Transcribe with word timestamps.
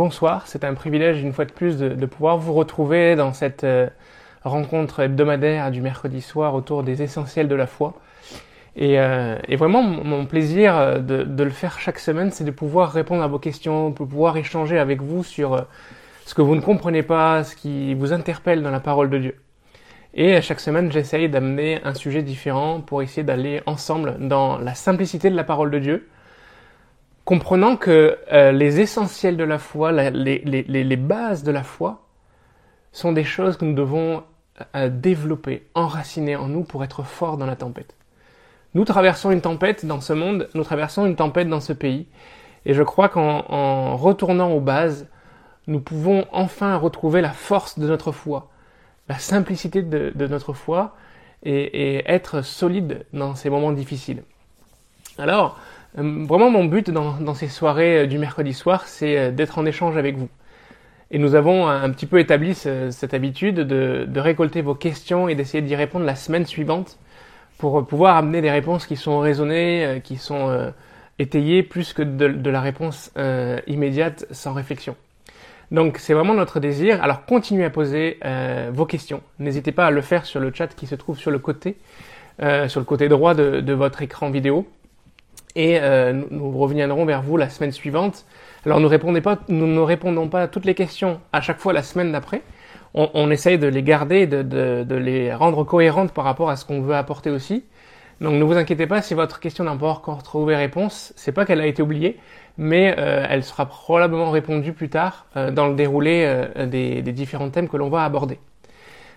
bonsoir. 0.00 0.46
C'est 0.46 0.64
un 0.64 0.72
privilège 0.72 1.20
une 1.20 1.34
fois 1.34 1.44
de 1.44 1.52
plus 1.52 1.76
de, 1.76 2.06
pouvoir 2.06 2.38
vous 2.38 2.54
retrouver 2.54 3.16
dans 3.16 3.34
cette 3.34 3.64
euh, 3.64 3.86
rencontre 4.44 5.00
hebdomadaire 5.00 5.70
du 5.70 5.82
mercredi 5.82 6.22
soir 6.22 6.54
autour 6.54 6.82
des 6.84 7.02
essentiels 7.02 7.48
de 7.48 7.54
la 7.54 7.66
foi. 7.66 7.92
Et, 8.76 8.98
euh, 8.98 9.36
vraiment, 9.58 9.82
mon 9.82 10.24
plaisir 10.24 10.74
euh, 10.74 10.98
de, 11.00 11.44
le 11.44 11.50
faire 11.50 11.78
chaque 11.80 11.98
semaine, 11.98 12.30
c'est 12.30 12.44
de 12.44 12.50
pouvoir 12.50 12.92
répondre 12.92 13.22
à 13.22 13.26
vos 13.26 13.38
questions, 13.38 13.90
de 13.90 13.94
pouvoir 13.94 14.38
échanger 14.38 14.78
avec 14.78 15.02
vous 15.02 15.22
sur 15.22 15.66
ce 16.24 16.34
que 16.34 16.40
vous 16.40 16.54
ne 16.54 16.62
comprenez 16.62 17.02
pas, 17.02 17.44
ce 17.44 17.54
qui 17.54 17.92
vous 17.92 18.14
interpelle 18.14 18.62
dans 18.62 18.70
la 18.70 18.80
parole 18.80 19.10
de 19.10 19.18
Dieu. 19.18 19.34
Et 20.14 20.40
chaque 20.40 20.60
semaine, 20.60 20.90
j'essaye 20.90 21.28
d'amener 21.28 21.78
un 21.84 21.92
sujet 21.92 22.22
différent 22.22 22.80
pour 22.80 23.02
essayer 23.02 23.22
d'aller 23.22 23.60
ensemble 23.66 24.16
dans 24.18 24.56
la 24.56 24.74
simplicité 24.74 25.28
de 25.28 25.36
la 25.36 25.44
parole 25.44 25.70
de 25.70 25.78
Dieu, 25.78 26.08
comprenant 27.30 27.76
que 27.76 28.18
euh, 28.32 28.50
les 28.50 28.80
essentiels 28.80 29.36
de 29.36 29.44
la 29.44 29.60
foi, 29.60 29.92
les, 29.92 30.96
bases 30.96 31.44
de 31.44 31.52
la 31.52 31.62
foi, 31.62 32.02
sont 32.90 33.12
des 33.12 33.22
choses 33.22 33.56
que 33.56 33.64
nous 33.64 33.72
devons 33.72 34.24
euh, 34.74 34.88
développer, 34.88 35.64
enraciner 35.76 36.34
en 36.34 36.48
nous 36.48 36.64
pour 36.64 36.82
être 36.82 37.04
forts 37.04 37.36
dans 37.36 37.46
la 37.46 37.54
tempête. 37.54 37.94
Nous 38.74 38.84
traversons 38.84 39.30
une 39.30 39.42
tempête 39.42 39.86
dans 39.86 40.00
ce 40.00 40.12
monde, 40.12 40.48
nous 40.54 40.64
traversons 40.64 41.06
une 41.06 41.14
tempête 41.14 41.48
dans 41.48 41.60
ce 41.60 41.72
pays, 41.72 42.08
et 42.66 42.74
je 42.74 42.82
crois 42.82 43.08
qu'en 43.08 43.94
retournant 43.94 44.50
aux 44.50 44.60
bases, 44.60 45.06
nous 45.68 45.78
pouvons 45.78 46.26
enfin 46.32 46.76
retrouver 46.78 47.20
la 47.20 47.30
force 47.30 47.78
de 47.78 47.86
notre 47.86 48.10
foi, 48.10 48.48
la 49.08 49.20
simplicité 49.20 49.82
de, 49.82 50.26
notre 50.26 50.52
foi, 50.52 50.96
et, 51.44 51.98
et 51.98 52.10
être 52.10 52.42
solide 52.42 53.06
dans 53.12 53.36
ces 53.36 53.50
moments 53.50 53.70
difficiles. 53.70 54.24
Alors, 55.16 55.60
vraiment, 55.94 56.50
mon 56.50 56.64
but 56.64 56.90
dans, 56.90 57.34
ces 57.34 57.48
soirées 57.48 58.00
euh, 58.00 58.06
du 58.06 58.18
mercredi 58.18 58.52
soir, 58.52 58.86
c'est 58.86 59.18
euh, 59.18 59.30
d'être 59.30 59.58
en 59.58 59.66
échange 59.66 59.96
avec 59.96 60.16
vous. 60.16 60.28
Et 61.10 61.18
nous 61.18 61.34
avons 61.34 61.66
un 61.66 61.90
petit 61.90 62.06
peu 62.06 62.20
établi 62.20 62.54
cette 62.54 63.14
habitude 63.14 63.56
de, 63.56 64.20
récolter 64.20 64.62
vos 64.62 64.76
questions 64.76 65.28
et 65.28 65.34
d'essayer 65.34 65.60
d'y 65.60 65.74
répondre 65.74 66.04
la 66.04 66.14
semaine 66.14 66.46
suivante 66.46 67.00
pour 67.58 67.84
pouvoir 67.84 68.16
amener 68.16 68.40
des 68.40 68.50
réponses 68.50 68.86
qui 68.86 68.94
sont 68.94 69.18
raisonnées, 69.18 70.00
qui 70.04 70.18
sont 70.18 70.72
étayées 71.18 71.64
plus 71.64 71.94
que 71.94 72.02
de, 72.02 72.48
la 72.48 72.60
réponse 72.60 73.12
immédiate 73.66 74.24
sans 74.30 74.52
réflexion. 74.52 74.94
Donc 75.72 75.98
c'est 75.98 76.14
vraiment 76.14 76.34
notre 76.34 76.60
désir. 76.60 77.02
Alors 77.02 77.24
continuez 77.24 77.64
à 77.64 77.70
poser 77.70 78.20
vos 78.72 78.86
questions. 78.86 79.20
N'hésitez 79.40 79.72
pas 79.72 79.86
à 79.86 79.90
le 79.90 80.02
faire 80.02 80.24
sur 80.24 80.38
le 80.38 80.52
chat 80.54 80.68
qui 80.68 80.86
se 80.86 80.94
trouve 80.94 81.18
sur 81.18 81.32
le 81.32 81.40
côté, 81.40 81.74
sur 82.38 82.78
le 82.78 82.86
côté 82.86 83.08
droit 83.08 83.34
de 83.34 83.72
votre 83.72 84.00
écran 84.00 84.30
vidéo. 84.30 84.64
Et 85.56 85.78
euh, 85.80 86.12
nous, 86.30 86.58
reviendrons 86.58 87.04
vers 87.04 87.22
vous 87.22 87.36
la 87.36 87.48
semaine 87.48 87.72
suivante. 87.72 88.24
Alors 88.64 88.80
nous, 88.80 88.88
pas, 89.20 89.38
nous 89.48 89.66
ne 89.66 89.80
répondons 89.80 90.28
pas 90.28 90.42
à 90.42 90.48
toutes 90.48 90.64
les 90.64 90.74
questions 90.74 91.20
à 91.32 91.40
chaque 91.40 91.58
fois 91.58 91.72
la 91.72 91.82
semaine 91.82 92.12
d'après. 92.12 92.42
On, 92.94 93.08
on, 93.14 93.30
essaye 93.30 93.58
de 93.58 93.66
les 93.66 93.82
garder, 93.82 94.26
de, 94.26 94.42
de, 94.42 94.84
de, 94.84 94.94
les 94.96 95.32
rendre 95.32 95.64
cohérentes 95.64 96.12
par 96.12 96.24
rapport 96.24 96.50
à 96.50 96.56
ce 96.56 96.64
qu'on 96.64 96.82
veut 96.82 96.94
apporter 96.94 97.30
aussi. 97.30 97.64
Donc 98.20 98.34
ne 98.34 98.44
vous 98.44 98.56
inquiétez 98.56 98.86
pas 98.86 99.00
si 99.00 99.14
votre 99.14 99.40
question 99.40 99.64
n'a 99.64 99.74
pas 99.76 99.88
encore 99.88 100.22
trouvé 100.22 100.56
réponse. 100.56 101.12
C'est 101.16 101.32
pas 101.32 101.46
qu'elle 101.46 101.60
a 101.60 101.66
été 101.66 101.82
oubliée, 101.82 102.18
mais 102.58 102.94
euh, 102.98 103.24
elle 103.28 103.44
sera 103.44 103.66
probablement 103.66 104.30
répondue 104.30 104.72
plus 104.72 104.90
tard 104.90 105.26
euh, 105.36 105.50
dans 105.50 105.68
le 105.68 105.74
déroulé 105.74 106.24
euh, 106.26 106.66
des, 106.66 107.00
des 107.00 107.12
différents 107.12 107.50
thèmes 107.50 107.68
que 107.68 107.78
l'on 107.78 107.88
va 107.88 108.04
aborder. 108.04 108.38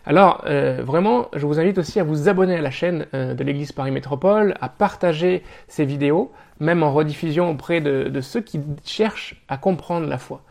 Alors, 0.05 0.43
euh, 0.47 0.81
vraiment, 0.83 1.29
je 1.33 1.45
vous 1.45 1.59
invite 1.59 1.77
aussi 1.77 1.99
à 1.99 2.03
vous 2.03 2.27
abonner 2.27 2.57
à 2.57 2.61
la 2.61 2.71
chaîne 2.71 3.05
euh, 3.13 3.33
de 3.33 3.43
l'Église 3.43 3.71
Paris 3.71 3.91
Métropole, 3.91 4.53
à 4.59 4.67
partager 4.67 5.43
ces 5.69 5.85
vidéos, 5.85 6.31
même 6.59 6.83
en 6.83 6.91
rediffusion 6.91 7.49
auprès 7.49 7.79
de, 7.79 8.21
ceux 8.21 8.41
qui 8.41 8.59
cherchent 8.83 9.41
à 9.47 9.57
comprendre 9.57 10.07
la 10.07 10.17
foi. 10.17 10.41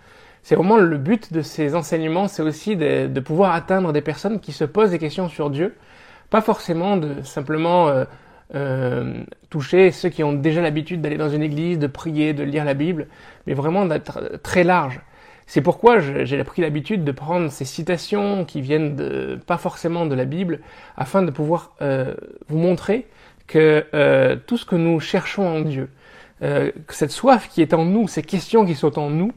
C'est 0.42 0.56
vraiment 0.56 0.78
le 0.78 0.96
but 0.96 1.32
de 1.32 1.42
ces 1.42 1.74
enseignements, 1.74 2.28
c'est 2.28 2.42
aussi 2.42 2.76
de, 2.76 3.20
pouvoir 3.20 3.54
atteindre 3.54 3.92
des 3.92 4.00
personnes 4.00 4.40
qui 4.40 4.52
se 4.52 4.64
posent 4.64 4.90
des 4.90 4.98
questions 4.98 5.28
sur 5.28 5.50
Dieu, 5.50 5.76
pas 6.30 6.40
forcément 6.40 6.96
de 6.96 7.22
simplement 7.22 8.04
euh, 8.54 9.22
toucher 9.50 9.90
ceux 9.92 10.08
qui 10.08 10.24
ont 10.24 10.32
déjà 10.32 10.62
l'habitude 10.62 11.00
d'aller 11.02 11.16
dans 11.16 11.28
une 11.28 11.42
église, 11.42 11.78
de 11.78 11.86
prier, 11.86 12.32
de 12.32 12.42
lire 12.42 12.64
la 12.64 12.74
Bible, 12.74 13.06
mais 13.46 13.54
vraiment 13.54 13.84
d'être 13.84 14.40
très 14.42 14.64
large. 14.64 15.00
C'est 15.46 15.60
pourquoi 15.60 15.98
j'ai 16.00 16.44
pris 16.44 16.62
l'habitude 16.62 17.04
de 17.04 17.12
prendre 17.12 17.50
ces 17.50 17.64
citations 17.64 18.44
qui 18.44 18.60
viennent 18.60 18.96
de, 18.96 19.38
pas 19.46 19.58
forcément 19.58 20.06
de 20.06 20.14
la 20.14 20.24
Bible, 20.24 20.60
afin 20.96 21.22
de 21.22 21.30
pouvoir 21.30 21.74
euh, 21.82 22.14
vous 22.48 22.58
montrer 22.58 23.06
que 23.46 23.84
euh, 23.92 24.36
tout 24.46 24.56
ce 24.56 24.64
que 24.64 24.76
nous 24.76 25.00
cherchons 25.00 25.46
en 25.46 25.60
Dieu, 25.60 25.90
euh, 26.42 26.70
cette 26.88 27.10
soif 27.10 27.48
qui 27.48 27.60
est 27.60 27.74
en 27.74 27.84
nous, 27.84 28.08
ces 28.08 28.22
questions 28.22 28.64
qui 28.64 28.74
sont 28.74 28.98
en 28.98 29.10
nous, 29.10 29.32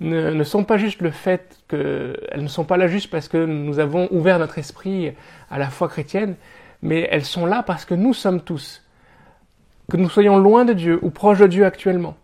ne, 0.00 0.30
ne, 0.30 0.44
sont 0.44 0.64
pas 0.64 0.76
juste 0.76 1.00
le 1.02 1.12
fait 1.12 1.60
que 1.68 2.16
elles 2.32 2.42
ne 2.42 2.48
sont 2.48 2.64
pas 2.64 2.76
là 2.76 2.88
juste 2.88 3.10
parce 3.10 3.28
que 3.28 3.44
nous 3.44 3.78
avons 3.78 4.08
ouvert 4.10 4.40
notre 4.40 4.58
esprit 4.58 5.12
à 5.50 5.58
la 5.58 5.70
foi 5.70 5.88
chrétienne, 5.88 6.34
mais 6.82 7.06
elles 7.12 7.24
sont 7.24 7.46
là 7.46 7.62
parce 7.62 7.84
que 7.84 7.94
nous 7.94 8.12
sommes 8.12 8.40
tous, 8.40 8.82
que 9.88 9.96
nous 9.96 10.08
soyons 10.08 10.36
loin 10.36 10.64
de 10.64 10.72
Dieu 10.72 10.98
ou 11.02 11.10
proches 11.10 11.38
de 11.38 11.46
Dieu 11.46 11.64
actuellement, 11.64 12.16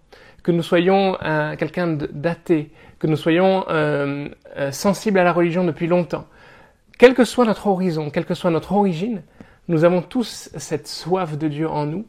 que 0.43 0.51
nous 0.51 0.65
soyons 0.65 1.17
quelqu'un 1.59 1.97
d'athée, 2.11 2.73
que 3.01 3.07
nous 3.07 3.17
soyons 3.17 3.65
euh, 3.69 4.29
euh, 4.57 4.71
sensibles 4.71 5.19
à 5.19 5.25
la 5.25 5.33
religion 5.33 5.65
depuis 5.65 5.89
longtemps, 5.89 6.27
quel 6.99 7.15
que 7.15 7.25
soit 7.25 7.47
notre 7.47 7.67
horizon, 7.67 8.11
quelle 8.11 8.27
que 8.27 8.35
soit 8.35 8.51
notre 8.51 8.73
origine, 8.73 9.23
nous 9.69 9.85
avons 9.85 10.03
tous 10.03 10.51
cette 10.57 10.87
soif 10.87 11.37
de 11.37 11.49
Dieu 11.49 11.69
en 11.69 11.87
nous. 11.87 12.07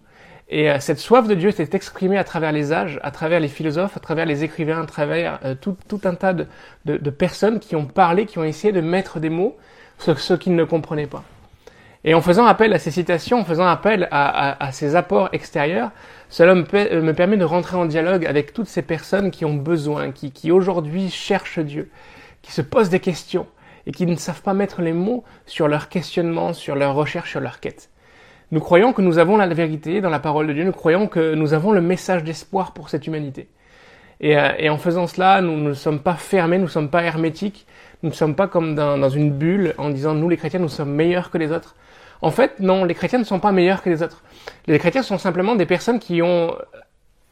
Et 0.50 0.70
euh, 0.70 0.80
cette 0.82 1.00
soif 1.00 1.28
de 1.30 1.34
Dieu 1.34 1.52
s'est 1.52 1.70
exprimée 1.72 2.18
à 2.18 2.26
travers 2.26 2.52
les 2.52 2.74
âges, 2.74 3.00
à 3.04 3.12
travers 3.12 3.40
les 3.40 3.48
philosophes, 3.48 3.96
à 3.96 4.02
travers 4.02 4.26
les 4.26 4.44
écrivains, 4.44 4.82
à 4.82 4.86
travers 4.86 5.40
tout, 5.62 5.78
tout, 5.88 6.02
un 6.04 6.14
tas 6.14 6.34
de, 6.34 7.10
personnes 7.10 7.60
qui 7.60 7.78
ont 7.78 7.86
parlé, 7.86 8.26
qui 8.26 8.38
ont 8.38 8.44
essayé 8.44 8.74
de 8.74 8.82
mettre 8.82 9.22
des 9.22 9.30
mots 9.30 9.56
sur 9.98 10.20
ce 10.20 10.34
qu'ils 10.34 10.56
ne 10.56 10.66
comprenaient 10.66 11.08
pas. 11.08 11.24
Et 12.04 12.16
en 12.16 12.22
faisant 12.22 12.46
appel 12.46 12.74
à 12.74 12.80
ces 12.80 12.90
citations, 12.90 13.40
en 13.40 13.46
faisant 13.46 13.68
appel 13.68 14.08
à, 14.12 14.72
ces 14.72 14.96
apports 14.96 15.30
extérieurs, 15.34 15.92
cela 16.30 16.56
me, 16.56 16.64
me, 17.02 17.14
permet 17.14 17.38
de 17.38 17.46
rentrer 17.46 17.78
en 17.78 17.86
dialogue 17.86 18.26
avec 18.26 18.54
toutes 18.54 18.68
ces 18.68 18.82
personnes 18.82 19.30
qui 19.30 19.46
ont 19.46 19.54
besoin, 19.54 20.12
qui, 20.12 20.52
aujourd'hui 20.52 21.10
cherchent 21.12 21.60
Dieu, 21.60 21.92
qui 22.42 22.52
se 22.52 22.62
posent 22.62 22.90
des 22.90 23.00
questions 23.00 23.46
et 23.86 23.92
qui 23.92 24.08
ne 24.08 24.16
savent 24.16 24.42
pas 24.42 24.54
mettre 24.54 24.82
les 24.82 24.94
mots 24.94 25.24
sur 25.46 25.68
leurs 25.68 25.90
questionnements, 25.90 26.54
sur 26.54 26.76
leurs 26.76 26.96
recherches, 26.96 27.32
sur 27.32 27.40
leurs 27.40 27.60
quêtes. 27.60 27.90
Nous 28.52 28.60
croyons 28.60 28.94
que 28.94 29.02
nous 29.02 29.18
avons 29.18 29.38
la 29.38 29.48
vérité 29.48 30.02
dans 30.02 30.10
la 30.10 30.20
parole 30.20 30.48
de 30.48 30.54
Dieu, 30.54 30.64
nous 30.64 30.72
croyons 30.72 31.08
que 31.08 31.36
nous 31.36 31.54
avons 31.54 31.72
le 31.72 31.82
message 31.82 32.24
d'espoir 32.24 32.74
pour 32.74 32.90
cette 32.90 33.06
humanité. 33.06 33.48
Et, 34.20 34.38
euh, 34.38 34.72
en 34.72 34.78
faisant 34.78 35.08
cela, 35.08 35.42
nous 35.42 35.58
ne 35.58 35.74
sommes 35.74 36.00
pas 36.00 36.16
fermés, 36.16 36.58
nous 36.58 36.66
ne 36.66 36.70
sommes 36.70 36.90
pas 36.90 37.04
hermétiques, 37.04 37.66
nous 38.04 38.10
ne 38.10 38.16
sommes 38.16 38.36
pas 38.36 38.48
comme 38.48 38.74
dans 38.74 39.10
une 39.10 39.32
bulle 39.32 39.76
en 39.78 39.92
disant 39.92 40.16
nous 40.16 40.28
les 40.28 40.38
chrétiens 40.38 40.60
nous 40.60 40.70
sommes 40.70 40.94
meilleurs 40.94 41.30
que 41.30 41.38
les 41.38 41.52
autres. 41.52 41.76
En 42.22 42.32
fait, 42.32 42.60
non, 42.60 42.84
les 42.84 42.94
chrétiens 42.94 43.20
ne 43.20 43.24
sont 43.24 43.40
pas 43.40 43.52
meilleurs 43.52 43.82
que 43.82 43.90
les 43.90 44.04
autres. 44.04 44.24
Les 44.68 44.78
chrétiens 44.78 45.02
sont 45.02 45.18
simplement 45.18 45.56
des 45.56 45.66
personnes 45.66 46.00
qui 46.00 46.22
ont 46.22 46.56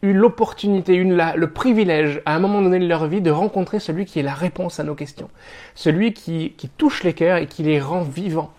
eu 0.01 0.13
l'opportunité, 0.13 1.03
le 1.03 1.47
privilège, 1.47 2.21
à 2.25 2.35
un 2.35 2.39
moment 2.39 2.61
donné 2.61 2.79
de 2.79 2.87
leur 2.87 3.05
vie, 3.07 3.21
de 3.21 3.31
rencontrer 3.31 3.79
celui 3.79 4.05
qui 4.05 4.19
est 4.19 4.23
la 4.23 4.33
réponse 4.33 4.79
à 4.79 4.83
nos 4.83 4.95
questions. 4.95 5.29
Celui 5.75 6.13
qui, 6.13 6.55
touche 6.77 7.03
les 7.03 7.13
cœurs 7.13 7.37
et 7.37 7.47
qui 7.47 7.63
les 7.63 7.79
rend 7.79 8.01
vivants. 8.01 8.51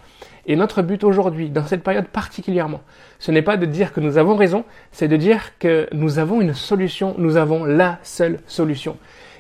Et 0.46 0.56
notre 0.56 0.82
but 0.82 1.02
aujourd'hui, 1.04 1.48
dans 1.50 1.66
cette 1.66 1.82
période 1.82 2.08
particulièrement, 2.08 2.80
ce 3.18 3.30
n'est 3.30 3.42
pas 3.42 3.56
de 3.56 3.66
dire 3.66 3.92
que 3.92 4.00
nous 4.00 4.18
avons 4.18 4.36
raison, 4.36 4.64
c'est 4.92 5.08
de 5.08 5.16
dire 5.16 5.58
que 5.58 5.88
nous 5.92 6.18
avons 6.18 6.40
une 6.40 6.54
solution, 6.54 7.14
nous 7.18 7.36
avons 7.36 7.64
la 7.64 7.98
seule 8.02 8.40
solution. 8.46 8.96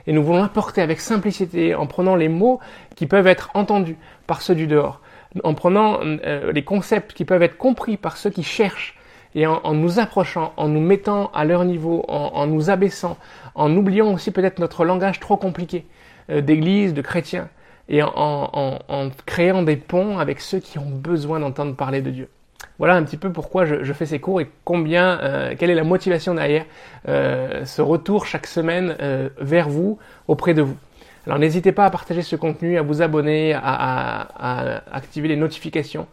Et 0.06 0.12
nous 0.12 0.24
voulons 0.24 0.42
l'apporter 0.42 0.80
avec 0.82 1.00
simplicité, 1.00 1.74
en 1.74 1.86
prenant 1.86 2.16
les 2.16 2.28
mots 2.28 2.60
qui 2.96 3.06
peuvent 3.06 3.26
être 3.26 3.50
entendus 3.54 3.96
par 4.26 4.42
ceux 4.42 4.54
du 4.54 4.66
dehors 4.66 5.00
en 5.44 5.54
prenant 5.54 6.00
euh, 6.02 6.52
les 6.52 6.64
concepts 6.64 7.12
qui 7.12 7.24
peuvent 7.24 7.42
être 7.42 7.56
compris 7.56 7.96
par 7.96 8.16
ceux 8.16 8.30
qui 8.30 8.42
cherchent 8.42 8.96
et 9.36 9.46
en, 9.46 9.74
nous 9.74 10.00
approchant, 10.00 10.52
en 10.56 10.66
nous 10.66 10.80
mettant 10.80 11.30
à 11.32 11.44
leur 11.44 11.64
niveau, 11.64 12.04
en, 12.08 12.48
nous 12.48 12.68
abaissant, 12.68 13.16
en 13.54 13.72
oubliant 13.76 14.12
aussi 14.12 14.32
peut-être 14.32 14.58
notre 14.58 14.84
langage 14.84 15.20
trop 15.20 15.36
compliqué 15.36 15.86
euh, 16.30 16.40
d'église, 16.40 16.94
de 16.94 17.00
chrétiens, 17.00 17.48
et 17.88 18.02
en, 18.02 18.78
créant 19.26 19.62
des 19.62 19.76
ponts 19.76 20.18
avec 20.18 20.40
ceux 20.40 20.58
qui 20.58 20.80
ont 20.80 20.90
besoin 20.90 21.38
d'entendre 21.38 21.76
parler 21.76 22.02
de 22.02 22.10
Dieu. 22.10 22.28
Voilà 22.78 22.94
un 22.94 23.04
petit 23.04 23.16
peu 23.16 23.30
pourquoi 23.30 23.66
je, 23.66 23.92
fais 23.92 24.06
ces 24.06 24.18
cours 24.18 24.40
et 24.40 24.50
combien, 24.64 25.20
euh, 25.20 25.54
quelle 25.56 25.70
est 25.70 25.76
la 25.76 25.84
motivation 25.84 26.34
derrière 26.34 26.64
ce 27.06 27.82
retour 27.82 28.26
chaque 28.26 28.48
semaine 28.48 28.96
vers 29.38 29.68
vous, 29.68 29.98
auprès 30.26 30.54
de 30.54 30.62
vous. 30.62 30.76
Alors 31.26 31.38
n'hésitez 31.38 31.72
pas 31.72 31.84
à 31.84 31.90
partager 31.90 32.22
ce 32.22 32.36
contenu, 32.36 32.78
à 32.78 32.82
vous 32.82 33.02
abonner, 33.02 33.54
à, 33.54 34.82
activer 34.92 35.28
les 35.28 35.36
notifications. 35.36 36.06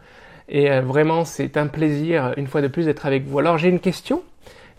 Et 0.48 0.70
euh, 0.70 0.80
vraiment, 0.80 1.24
c'est 1.24 1.56
un 1.56 1.66
plaisir, 1.66 2.34
une 2.36 2.46
fois 2.46 2.60
de 2.60 2.68
plus, 2.68 2.86
d'être 2.86 3.06
avec 3.06 3.24
vous. 3.26 3.38
Alors 3.38 3.58
j'ai 3.58 3.68
une 3.68 3.80
question, 3.80 4.22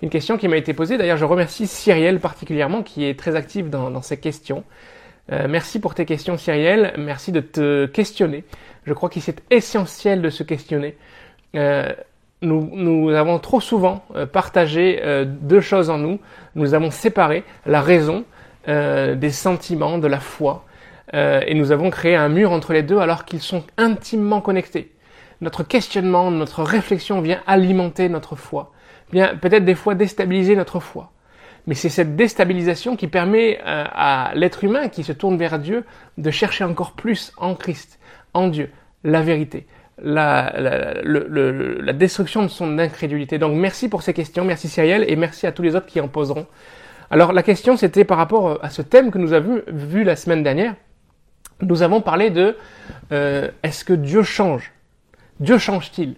une 0.02 0.10
question 0.10 0.38
qui 0.38 0.48
m'a 0.48 0.58
été 0.58 0.74
posée. 0.74 0.98
D'ailleurs, 0.98 1.18
je 1.18 1.26
remercie 1.26 1.68
Cyrielle 1.68 2.20
particulièrement, 2.20 2.84
qui 2.84 3.06
est 3.06 3.18
très 3.18 3.36
active 3.36 3.70
dans, 3.70 4.02
ces 4.02 4.18
questions. 4.18 4.64
Euh, 5.32 5.48
merci 5.50 5.80
pour 5.80 5.96
tes 5.96 6.06
questions, 6.06 6.38
Cyrielle. 6.38 6.94
Merci 6.98 7.32
de 7.32 7.40
te 7.40 7.86
questionner. 7.88 8.44
Je 8.86 8.94
crois 8.94 9.10
qu'il 9.10 9.24
est 9.28 9.44
essentiel 9.50 10.22
de 10.22 10.30
se 10.30 10.44
questionner. 10.44 10.96
Euh, 11.56 11.92
nous, 12.42 12.70
nous, 12.74 13.10
avons 13.10 13.38
trop 13.40 13.60
souvent 13.60 14.06
partagé 14.32 15.02
deux 15.26 15.60
choses 15.60 15.90
en 15.90 15.98
nous. 15.98 16.20
Nous 16.56 16.74
avons 16.74 16.90
séparé 16.90 17.44
la 17.66 17.82
raison 17.82 18.24
euh, 18.70 19.16
des 19.16 19.32
sentiments, 19.32 19.98
de 19.98 20.08
la 20.08 20.20
foi. 20.20 20.66
Euh, 21.16 21.42
et 21.48 21.56
nous 21.56 21.72
avons 21.72 21.90
créé 21.90 22.16
un 22.16 22.30
mur 22.30 22.52
entre 22.52 22.72
les 22.72 22.84
deux 22.84 23.00
alors 23.00 23.26
qu'ils 23.26 23.42
sont 23.42 23.64
intimement 23.78 24.42
connectés. 24.42 24.92
Notre 25.42 25.64
questionnement, 25.64 26.30
notre 26.30 26.64
réflexion 26.64 27.20
vient 27.22 27.42
alimenter 27.48 28.10
notre 28.10 28.36
foi, 28.36 28.72
vient 29.12 29.36
peut-être 29.36 29.66
des 29.66 29.76
fois 29.76 29.96
déstabiliser 29.96 30.56
notre 30.56 30.80
foi. 30.80 31.12
Mais 31.66 31.74
c'est 31.74 31.90
cette 31.90 32.16
déstabilisation 32.16 32.96
qui 32.96 33.08
permet 33.08 33.60
euh, 33.66 33.86
à 33.92 34.32
l'être 34.36 34.64
humain 34.64 34.88
qui 34.88 35.04
se 35.04 35.12
tourne 35.14 35.38
vers 35.38 35.60
Dieu 35.60 35.84
de 36.18 36.32
chercher 36.32 36.64
encore 36.64 36.92
plus 36.92 37.32
en 37.38 37.56
Christ, 37.56 38.00
en 38.34 38.48
Dieu, 38.48 38.70
la 39.04 39.22
vérité, 39.22 39.66
la, 40.02 40.54
la, 40.58 40.94
la 41.02 41.94
destruction 41.94 42.44
de 42.44 42.50
son 42.50 42.78
incrédulité. 42.78 43.40
Donc 43.40 43.56
merci 43.56 43.90
pour 43.90 44.04
ces 44.04 44.14
questions, 44.14 44.46
merci 44.46 44.68
Cyrielle, 44.68 45.06
et 45.08 45.16
merci 45.16 45.48
à 45.48 45.52
tous 45.52 45.64
les 45.64 45.76
autres 45.76 45.88
qui 45.88 46.02
en 46.02 46.08
poseront. 46.08 46.46
Alors 47.12 47.34
la 47.34 47.44
question 47.44 47.76
c'était 47.76 48.06
par 48.06 48.18
rapport 48.18 48.60
à 48.64 48.70
ce 48.70 48.82
thème 48.82 49.12
que 49.12 49.18
nous 49.18 49.34
avons 49.34 49.62
vu 49.68 50.04
la 50.04 50.16
semaine 50.16 50.44
dernière. 50.44 50.76
Nous 51.62 51.82
avons 51.82 52.02
parlé 52.02 52.30
de 52.30 52.56
euh, 53.12 53.50
est-ce 53.64 53.84
que 53.84 53.94
Dieu 53.94 54.24
change? 54.24 54.72
Dieu 55.40 55.58
change-t-il? 55.58 56.16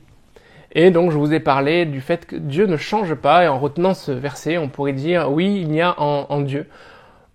Et 0.74 0.92
donc 0.92 1.12
je 1.12 1.18
vous 1.18 1.34
ai 1.34 1.40
parlé 1.40 1.86
du 1.86 2.02
fait 2.02 2.26
que 2.26 2.36
Dieu 2.36 2.66
ne 2.66 2.78
change 2.78 3.16
pas, 3.16 3.44
et 3.44 3.48
en 3.48 3.60
retenant 3.60 3.94
ce 3.94 4.12
verset, 4.12 4.58
on 4.58 4.70
pourrait 4.70 4.94
dire 4.94 5.32
oui, 5.32 5.60
il 5.62 5.70
n'y 5.70 5.82
a 5.82 6.00
en, 6.00 6.28
en 6.30 6.42
Dieu 6.42 6.68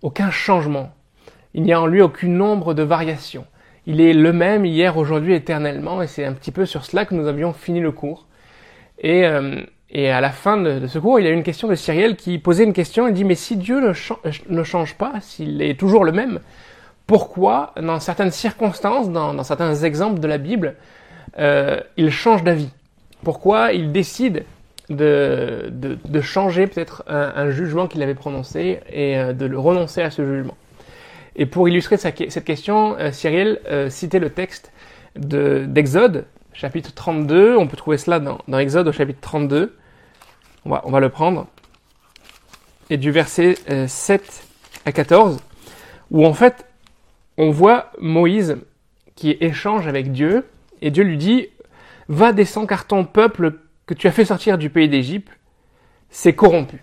aucun 0.01 0.31
changement. 0.31 0.91
Il 1.53 1.63
n'y 1.63 1.73
a 1.73 1.81
en 1.81 1.87
lui 1.87 2.01
aucune 2.01 2.37
nombre 2.37 2.73
de 2.73 2.83
variations. 2.83 3.45
Il 3.85 4.01
est 4.01 4.13
le 4.13 4.33
même 4.33 4.65
hier, 4.65 4.97
aujourd'hui, 4.97 5.33
éternellement, 5.33 6.01
et 6.01 6.07
c'est 6.07 6.25
un 6.25 6.33
petit 6.33 6.51
peu 6.51 6.65
sur 6.65 6.85
cela 6.85 7.05
que 7.05 7.15
nous 7.15 7.27
avions 7.27 7.53
fini 7.53 7.79
le 7.79 7.91
cours. 7.91 8.27
Et, 8.99 9.25
euh, 9.25 9.61
et 9.89 10.09
à 10.09 10.19
la 10.19 10.31
fin 10.31 10.57
de, 10.57 10.85
ce 10.87 10.99
cours, 10.99 11.19
il 11.19 11.25
y 11.25 11.29
a 11.29 11.31
une 11.31 11.43
question 11.43 11.67
de 11.67 11.75
Cyriel 11.75 12.15
qui 12.15 12.39
posait 12.39 12.63
une 12.63 12.73
question, 12.73 13.07
il 13.07 13.13
dit, 13.13 13.23
mais 13.23 13.35
si 13.35 13.55
Dieu 13.55 13.79
ne, 13.79 13.93
ne 14.49 14.63
change 14.63 14.95
pas, 14.95 15.13
s'il 15.21 15.61
est 15.61 15.79
toujours 15.79 16.03
le 16.03 16.11
même, 16.11 16.39
pourquoi, 17.05 17.73
dans 17.81 17.99
certaines 17.99 18.31
circonstances, 18.31 19.09
dans, 19.09 19.43
certains 19.43 19.75
exemples 19.75 20.19
de 20.19 20.27
la 20.27 20.37
Bible, 20.37 20.75
euh, 21.39 21.79
il 21.95 22.11
change 22.11 22.43
d'avis? 22.43 22.69
Pourquoi 23.23 23.71
il 23.71 23.91
décide 23.93 24.43
de, 24.89 25.71
de, 25.71 26.21
changer 26.21 26.67
peut-être 26.67 27.03
un, 27.07 27.49
jugement 27.49 27.87
qu'il 27.87 28.03
avait 28.03 28.13
prononcé 28.13 28.79
et 28.91 29.17
euh, 29.17 29.33
de 29.33 29.45
le 29.45 29.57
renoncer 29.57 30.01
à 30.01 30.11
ce 30.11 30.25
jugement? 30.25 30.55
Et 31.37 31.45
pour 31.45 31.69
illustrer 31.69 31.97
cette 31.97 32.43
question, 32.43 32.97
euh, 32.97 33.11
Cyril 33.11 33.59
euh, 33.69 33.89
citait 33.89 34.19
le 34.19 34.31
texte 34.31 34.71
d'Exode, 35.15 36.25
chapitre 36.57 36.91
32. 36.93 37.55
On 37.55 37.67
peut 37.67 37.77
trouver 37.77 37.97
cela 37.97 38.19
dans, 38.19 38.39
dans, 38.47 38.57
Exode 38.57 38.87
au 38.87 38.91
chapitre 38.91 39.19
32. 39.21 39.77
On 40.65 40.69
va, 40.71 40.81
on 40.85 40.91
va 40.91 40.99
le 40.99 41.09
prendre. 41.09 41.47
Et 42.89 42.97
du 42.97 43.11
verset 43.11 43.55
7 43.87 44.21
euh, 44.21 44.25
à 44.85 44.91
14, 44.91 45.39
où 46.09 46.25
en 46.25 46.33
fait, 46.33 46.65
on 47.37 47.51
voit 47.51 47.91
Moïse 47.99 48.57
qui 49.15 49.31
échange 49.39 49.87
avec 49.87 50.11
Dieu, 50.11 50.45
et 50.81 50.89
Dieu 50.89 51.03
lui 51.03 51.17
dit, 51.17 51.47
va 52.07 52.33
descends 52.33 52.65
car 52.65 52.87
ton 52.87 53.05
peuple 53.05 53.59
que 53.85 53.93
tu 53.93 54.07
as 54.07 54.11
fait 54.11 54.25
sortir 54.25 54.57
du 54.57 54.69
pays 54.69 54.89
d'Égypte 54.89 55.29
s'est 56.09 56.33
corrompu. 56.33 56.81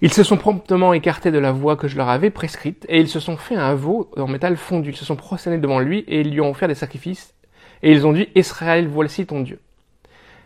Ils 0.00 0.12
se 0.12 0.22
sont 0.22 0.36
promptement 0.36 0.92
écartés 0.92 1.30
de 1.30 1.38
la 1.38 1.52
voie 1.52 1.76
que 1.76 1.88
je 1.88 1.96
leur 1.96 2.08
avais 2.08 2.30
prescrite, 2.30 2.86
et 2.88 3.00
ils 3.00 3.08
se 3.08 3.20
sont 3.20 3.36
fait 3.36 3.56
un 3.56 3.74
veau 3.74 4.10
en 4.16 4.28
métal 4.28 4.56
fondu. 4.56 4.90
Ils 4.90 4.96
se 4.96 5.04
sont 5.04 5.16
prosternés 5.16 5.58
devant 5.58 5.80
lui, 5.80 6.00
et 6.06 6.20
ils 6.20 6.30
lui 6.30 6.40
ont 6.40 6.50
offert 6.50 6.68
des 6.68 6.74
sacrifices, 6.74 7.34
et 7.82 7.92
ils 7.92 8.06
ont 8.06 8.12
dit, 8.12 8.28
Israël, 8.34 8.88
voici 8.88 9.26
ton 9.26 9.40
Dieu. 9.40 9.60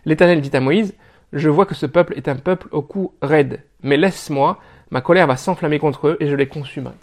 L'Éternel 0.05 0.41
dit 0.41 0.55
à 0.57 0.61
Moïse, 0.61 0.95
Je 1.33 1.49
vois 1.49 1.67
que 1.67 1.75
ce 1.75 1.87
peuple 1.87 2.15
est 2.17 2.29
un 2.29 2.37
peuple 2.37 2.69
au 2.73 2.83
cou 2.83 3.15
raide, 3.23 3.63
mais 3.83 3.97
laisse-moi, 3.97 4.59
ma 4.91 5.01
colère 5.01 5.27
va 5.27 5.37
s'enflammer 5.37 5.79
contre 5.79 6.09
eux, 6.09 6.17
et 6.21 6.27
je 6.29 6.35
les 6.35 6.47
consumerai. 6.49 6.95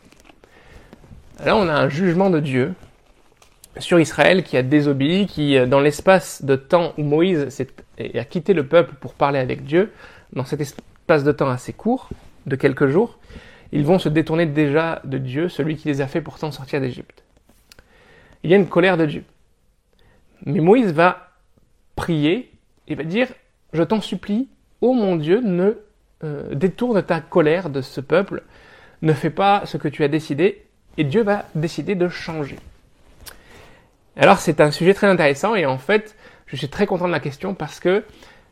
Là, 1.44 1.56
on 1.56 1.68
a 1.68 1.74
un 1.74 1.90
jugement 1.90 2.30
de 2.30 2.40
Dieu 2.40 2.74
sur 3.80 4.00
Israël 4.00 4.44
qui 4.44 4.58
a 4.58 4.64
désobéi, 4.64 5.28
qui, 5.28 5.60
dans 5.68 5.80
l'espace 5.80 6.44
de 6.44 6.56
temps 6.56 6.94
où 6.98 7.04
Moïse 7.04 7.48
a 8.00 8.26
quitté 8.26 8.54
le 8.54 8.66
peuple 8.66 8.96
pour 9.00 9.14
parler 9.14 9.40
avec 9.40 9.64
Dieu, 9.64 9.92
dans 10.34 10.46
cet 10.46 10.62
espace 10.62 11.24
de 11.24 11.32
temps 11.32 11.50
assez 11.50 11.74
court, 11.74 12.10
de 12.48 12.56
quelques 12.56 12.88
jours, 12.88 13.20
ils 13.72 13.86
vont 13.86 14.00
se 14.00 14.10
détourner 14.10 14.46
déjà 14.46 15.02
de 15.04 15.18
Dieu, 15.18 15.50
celui 15.50 15.76
qui 15.76 15.88
les 15.90 16.02
a 16.02 16.08
fait 16.08 16.22
pourtant 16.22 16.52
sortir 16.52 16.82
d'Égypte. 16.82 17.24
Il 18.44 18.50
y 18.50 18.54
a 18.54 18.58
une 18.58 18.68
colère 18.68 18.98
de 18.98 19.06
Dieu. 19.06 19.24
Mais 20.46 20.60
Moïse 20.60 20.92
va 20.94 21.32
prier 21.96 22.52
et 22.88 22.96
va 22.96 23.04
dire, 23.04 23.28
je 23.74 23.84
t'en 23.84 24.02
supplie, 24.02 24.48
ô 24.82 24.94
mon 24.94 25.16
Dieu, 25.16 25.42
ne 25.42 25.74
euh, 26.24 26.54
détourne 26.54 27.02
ta 27.04 27.20
colère 27.22 27.70
de 27.70 27.82
ce 27.82 28.02
peuple, 28.02 28.44
ne 29.02 29.14
fais 29.14 29.30
pas 29.30 29.64
ce 29.66 29.78
que 29.78 29.88
tu 29.88 30.04
as 30.04 30.08
décidé, 30.08 30.66
et 30.98 31.04
Dieu 31.04 31.24
va 31.24 31.46
décider 31.56 31.96
de 31.96 32.08
changer. 32.08 32.58
Alors 34.16 34.40
c'est 34.40 34.62
un 34.62 34.72
sujet 34.72 34.94
très 34.94 35.08
intéressant 35.08 35.56
et 35.56 35.66
en 35.66 35.78
fait, 35.78 36.16
je 36.48 36.56
suis 36.56 36.70
très 36.70 36.88
content 36.88 37.08
de 37.08 37.12
la 37.12 37.20
question 37.20 37.54
parce 37.54 37.80
que 37.80 38.04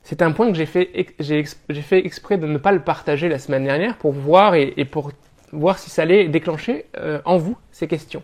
c'est 0.03 0.21
un 0.21 0.31
point 0.31 0.51
que 0.51 0.57
j'ai 0.57 0.67
fait, 0.67 1.15
j'ai, 1.19 1.43
fait 1.43 2.05
exprès 2.05 2.37
de 2.37 2.45
ne 2.45 2.59
pas 2.59 2.71
le 2.71 2.81
partager 2.81 3.29
la 3.29 3.39
semaine 3.39 3.63
dernière 3.63 3.97
pour 3.97 4.11
voir 4.11 4.53
et, 4.53 4.85
pour 4.85 5.11
voir 5.51 5.79
si 5.79 5.89
ça 5.89 6.03
allait 6.03 6.27
déclencher 6.27 6.85
euh, 6.97 7.19
en 7.25 7.37
vous 7.37 7.57
ces 7.71 7.87
questions. 7.87 8.21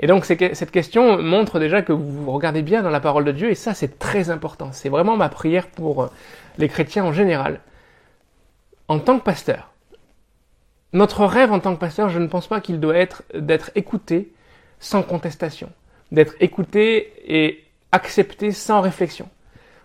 Et 0.00 0.06
donc 0.06 0.24
cette 0.24 0.70
question 0.70 1.20
montre 1.20 1.58
déjà 1.58 1.82
que 1.82 1.92
vous 1.92 2.30
regardez 2.30 2.62
bien 2.62 2.82
dans 2.82 2.90
la 2.90 3.00
parole 3.00 3.24
de 3.24 3.32
Dieu 3.32 3.50
et 3.50 3.54
ça 3.54 3.74
c'est 3.74 3.98
très 3.98 4.30
important. 4.30 4.70
C'est 4.72 4.88
vraiment 4.88 5.16
ma 5.16 5.28
prière 5.28 5.66
pour 5.66 6.04
euh, 6.04 6.06
les 6.56 6.68
chrétiens 6.68 7.04
en 7.04 7.12
général. 7.12 7.60
En 8.86 9.00
tant 9.00 9.18
que 9.18 9.24
pasteur, 9.24 9.72
notre 10.92 11.24
rêve 11.24 11.52
en 11.52 11.58
tant 11.58 11.74
que 11.74 11.80
pasteur, 11.80 12.08
je 12.08 12.18
ne 12.18 12.28
pense 12.28 12.46
pas 12.46 12.60
qu'il 12.60 12.78
doit 12.80 12.96
être 12.96 13.24
d'être 13.34 13.70
écouté 13.74 14.32
sans 14.78 15.02
contestation, 15.02 15.70
d'être 16.12 16.34
écouté 16.40 17.12
et 17.26 17.64
accepté 17.90 18.52
sans 18.52 18.80
réflexion. 18.80 19.28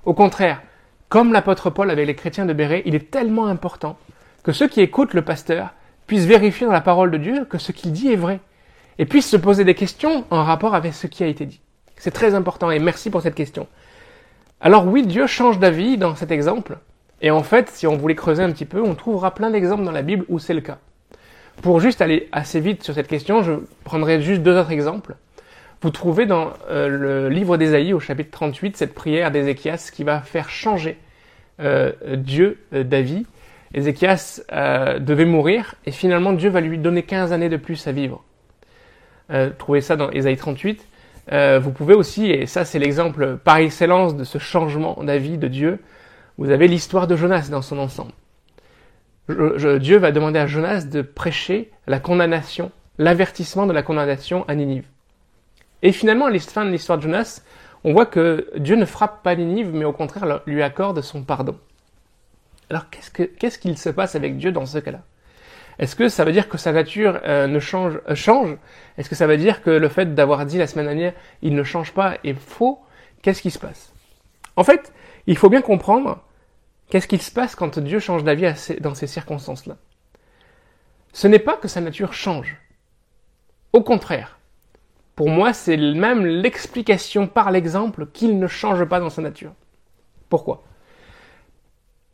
Au 0.06 0.14
contraire, 0.14 0.62
comme 1.10 1.34
l'apôtre 1.34 1.72
Paul 1.72 1.90
avec 1.90 2.06
les 2.06 2.16
chrétiens 2.16 2.46
de 2.46 2.54
Béret, 2.54 2.84
il 2.86 2.96
est 2.96 3.12
tellement 3.12 3.48
important 3.48 3.98
que 4.44 4.52
ceux 4.52 4.68
qui 4.68 4.82
écoutent 4.82 5.14
le 5.14 5.24
pasteur 5.24 5.74
puissent 6.06 6.26
vérifier 6.26 6.68
dans 6.68 6.74
la 6.74 6.82
parole 6.82 7.12
de 7.12 7.18
Dieu 7.18 7.46
que 7.46 7.58
ce 7.58 7.72
qu'il 7.72 7.92
dit 7.92 8.12
est 8.12 8.18
vrai 8.18 8.40
et 9.00 9.06
puissent 9.06 9.30
se 9.30 9.38
poser 9.38 9.64
des 9.64 9.76
questions 9.76 10.26
en 10.30 10.44
rapport 10.44 10.76
avec 10.76 10.94
ce 10.94 11.08
qui 11.08 11.24
a 11.24 11.28
été 11.28 11.46
dit. 11.46 11.62
C'est 11.98 12.12
très 12.12 12.36
important 12.36 12.72
et 12.72 12.80
merci 12.80 13.10
pour 13.10 13.22
cette 13.22 13.36
question. 13.36 13.68
Alors 14.62 14.88
oui, 14.88 15.06
Dieu 15.06 15.28
change 15.28 15.60
d'avis 15.60 15.98
dans 15.98 16.16
cet 16.16 16.32
exemple. 16.32 16.78
Et 17.22 17.32
en 17.32 17.44
fait, 17.44 17.70
si 17.70 17.88
on 17.88 17.96
voulait 17.96 18.16
creuser 18.16 18.44
un 18.44 18.52
petit 18.52 18.66
peu, 18.66 18.82
on 18.82 18.96
trouvera 18.96 19.34
plein 19.34 19.50
d'exemples 19.50 19.84
dans 19.84 19.92
la 19.92 20.02
Bible 20.02 20.26
où 20.30 20.40
c'est 20.40 20.54
le 20.54 20.62
cas. 20.62 20.80
Pour 21.62 21.80
juste 21.80 22.02
aller 22.02 22.28
assez 22.32 22.60
vite 22.60 22.84
sur 22.84 22.94
cette 22.94 23.08
question, 23.08 23.44
je 23.44 23.54
prendrai 23.84 24.22
juste 24.22 24.42
deux 24.42 24.58
autres 24.58 24.72
exemples. 24.72 25.16
Vous 25.82 25.90
trouvez 25.90 26.26
dans 26.26 26.54
euh, 26.70 26.88
le 26.88 27.30
livre 27.30 27.58
d'Ésaïe 27.58 27.94
au 27.94 28.00
chapitre 28.00 28.32
38 28.32 28.78
cette 28.78 28.94
prière 28.94 29.32
d'Ézéchias 29.32 29.90
qui 29.94 30.04
va 30.04 30.22
faire 30.22 30.50
changer 30.50 30.98
euh, 31.60 31.92
Dieu 32.16 32.60
euh, 32.74 32.84
d'avis. 32.84 33.26
Ézéchias 33.74 34.42
devait 35.00 35.26
mourir 35.26 35.76
et 35.86 35.92
finalement 35.92 36.32
Dieu 36.32 36.50
va 36.50 36.62
lui 36.62 36.78
donner 36.78 37.04
15 37.04 37.34
années 37.34 37.50
de 37.50 37.58
plus 37.58 37.88
à 37.88 37.92
vivre. 37.92 38.24
Trouvez 39.58 39.82
ça 39.82 39.96
dans 39.96 40.10
Ésaïe 40.12 40.38
38. 40.38 40.88
vous 41.62 41.72
pouvez 41.72 41.94
aussi, 41.94 42.32
et 42.32 42.46
ça 42.46 42.66
c'est 42.66 42.80
l'exemple 42.80 43.38
par 43.38 43.58
excellence 43.58 44.16
de 44.16 44.24
ce 44.24 44.38
changement 44.38 45.02
d'avis 45.04 45.38
de 45.38 45.48
Dieu, 45.48 45.80
vous 46.38 46.50
avez 46.50 46.68
l'histoire 46.68 47.08
de 47.08 47.16
Jonas 47.16 47.50
dans 47.50 47.62
son 47.62 47.78
ensemble. 47.78 48.12
Dieu 49.30 49.98
va 49.98 50.12
demander 50.12 50.40
à 50.40 50.48
Jonas 50.48 50.84
de 50.84 51.02
prêcher 51.02 51.72
la 51.88 52.00
condamnation, 52.00 52.72
l'avertissement 52.98 53.66
de 53.66 53.74
la 53.74 53.84
condamnation 53.84 54.44
à 54.48 54.56
Ninive. 54.56 54.86
Et 55.82 55.92
finalement, 55.92 56.26
à 56.26 56.30
la 56.30 56.40
fin 56.40 56.66
de 56.66 56.72
l'histoire 56.72 56.98
de 56.98 57.04
Jonas, 57.04 57.42
on 57.84 57.94
voit 57.94 58.06
que 58.06 58.50
Dieu 58.58 58.76
ne 58.76 58.86
frappe 58.86 59.24
pas 59.24 59.36
Ninive, 59.36 59.74
mais 59.74 59.86
au 59.86 59.94
contraire 59.94 60.42
lui 60.46 60.62
accorde 60.64 61.02
son 61.02 61.24
pardon. 61.24 61.58
Alors 62.70 62.86
qu'est-ce 62.90 63.60
qu'il 63.60 63.78
se 63.78 63.90
passe 63.90 64.16
avec 64.16 64.38
Dieu 64.38 64.52
dans 64.52 64.66
ce 64.66 64.80
cas-là? 64.80 65.02
Est-ce 65.80 65.96
que 65.96 66.10
ça 66.10 66.24
veut 66.24 66.32
dire 66.32 66.50
que 66.50 66.58
sa 66.58 66.72
nature 66.72 67.20
euh, 67.26 67.48
ne 67.48 67.60
change, 67.60 68.00
euh, 68.10 68.16
change? 68.16 68.58
Est-ce 68.98 69.10
que 69.10 69.16
ça 69.16 69.28
veut 69.28 69.38
dire 69.38 69.62
que 69.62 69.70
le 69.70 69.90
fait 69.90 70.14
d'avoir 70.14 70.46
dit 70.46 70.58
la 70.58 70.68
semaine 70.68 70.86
dernière 70.86 71.14
il 71.42 71.56
ne 71.56 71.64
change 71.64 71.94
pas 71.94 72.18
est 72.24 72.38
faux? 72.38 72.80
Qu'est-ce 73.22 73.42
qui 73.42 73.52
se 73.52 73.60
passe? 73.60 73.94
En 74.56 74.64
fait, 74.64 74.94
il 75.28 75.38
faut 75.38 75.50
bien 75.50 75.62
comprendre 75.62 76.24
qu'est-ce 76.90 77.08
qui 77.08 77.18
se 77.18 77.32
passe 77.32 77.56
quand 77.56 77.80
Dieu 77.80 78.00
change 78.00 78.24
d'avis 78.24 78.54
dans 78.82 78.94
ces 78.94 79.08
circonstances-là. 79.08 79.78
Ce 81.12 81.28
n'est 81.28 81.40
pas 81.40 81.58
que 81.58 81.68
sa 81.68 81.82
nature 81.82 82.14
change. 82.14 82.58
Au 83.72 83.82
contraire, 83.82 84.40
pour 85.16 85.30
moi, 85.30 85.54
c'est 85.54 85.78
même 85.78 86.26
l'explication 86.26 87.28
par 87.28 87.52
l'exemple 87.52 88.08
qu'il 88.08 88.40
ne 88.40 88.48
change 88.48 88.84
pas 88.86 89.00
dans 89.00 89.10
sa 89.10 89.22
nature. 89.22 89.54
Pourquoi? 90.30 90.64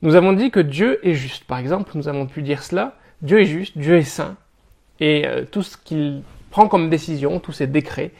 Nous 0.01 0.15
avons 0.15 0.33
dit 0.33 0.51
que 0.51 0.59
Dieu 0.59 1.05
est 1.07 1.13
juste. 1.13 1.45
Par 1.45 1.57
exemple, 1.57 1.91
nous 1.95 2.07
avons 2.07 2.27
pu 2.27 2.41
dire 2.41 2.63
cela. 2.63 2.95
Dieu 3.21 3.41
est 3.41 3.45
juste, 3.45 3.77
Dieu 3.77 3.97
est 3.97 4.03
saint. 4.03 4.37
Et 4.99 5.25
euh, 5.25 5.45
tout 5.49 5.63
ce 5.63 5.77
qu'il 5.77 6.23
prend 6.51 6.67
comme 6.67 6.89
décision, 6.89 7.39
tous 7.39 7.51
ses 7.51 7.67
décrets, 7.67 8.11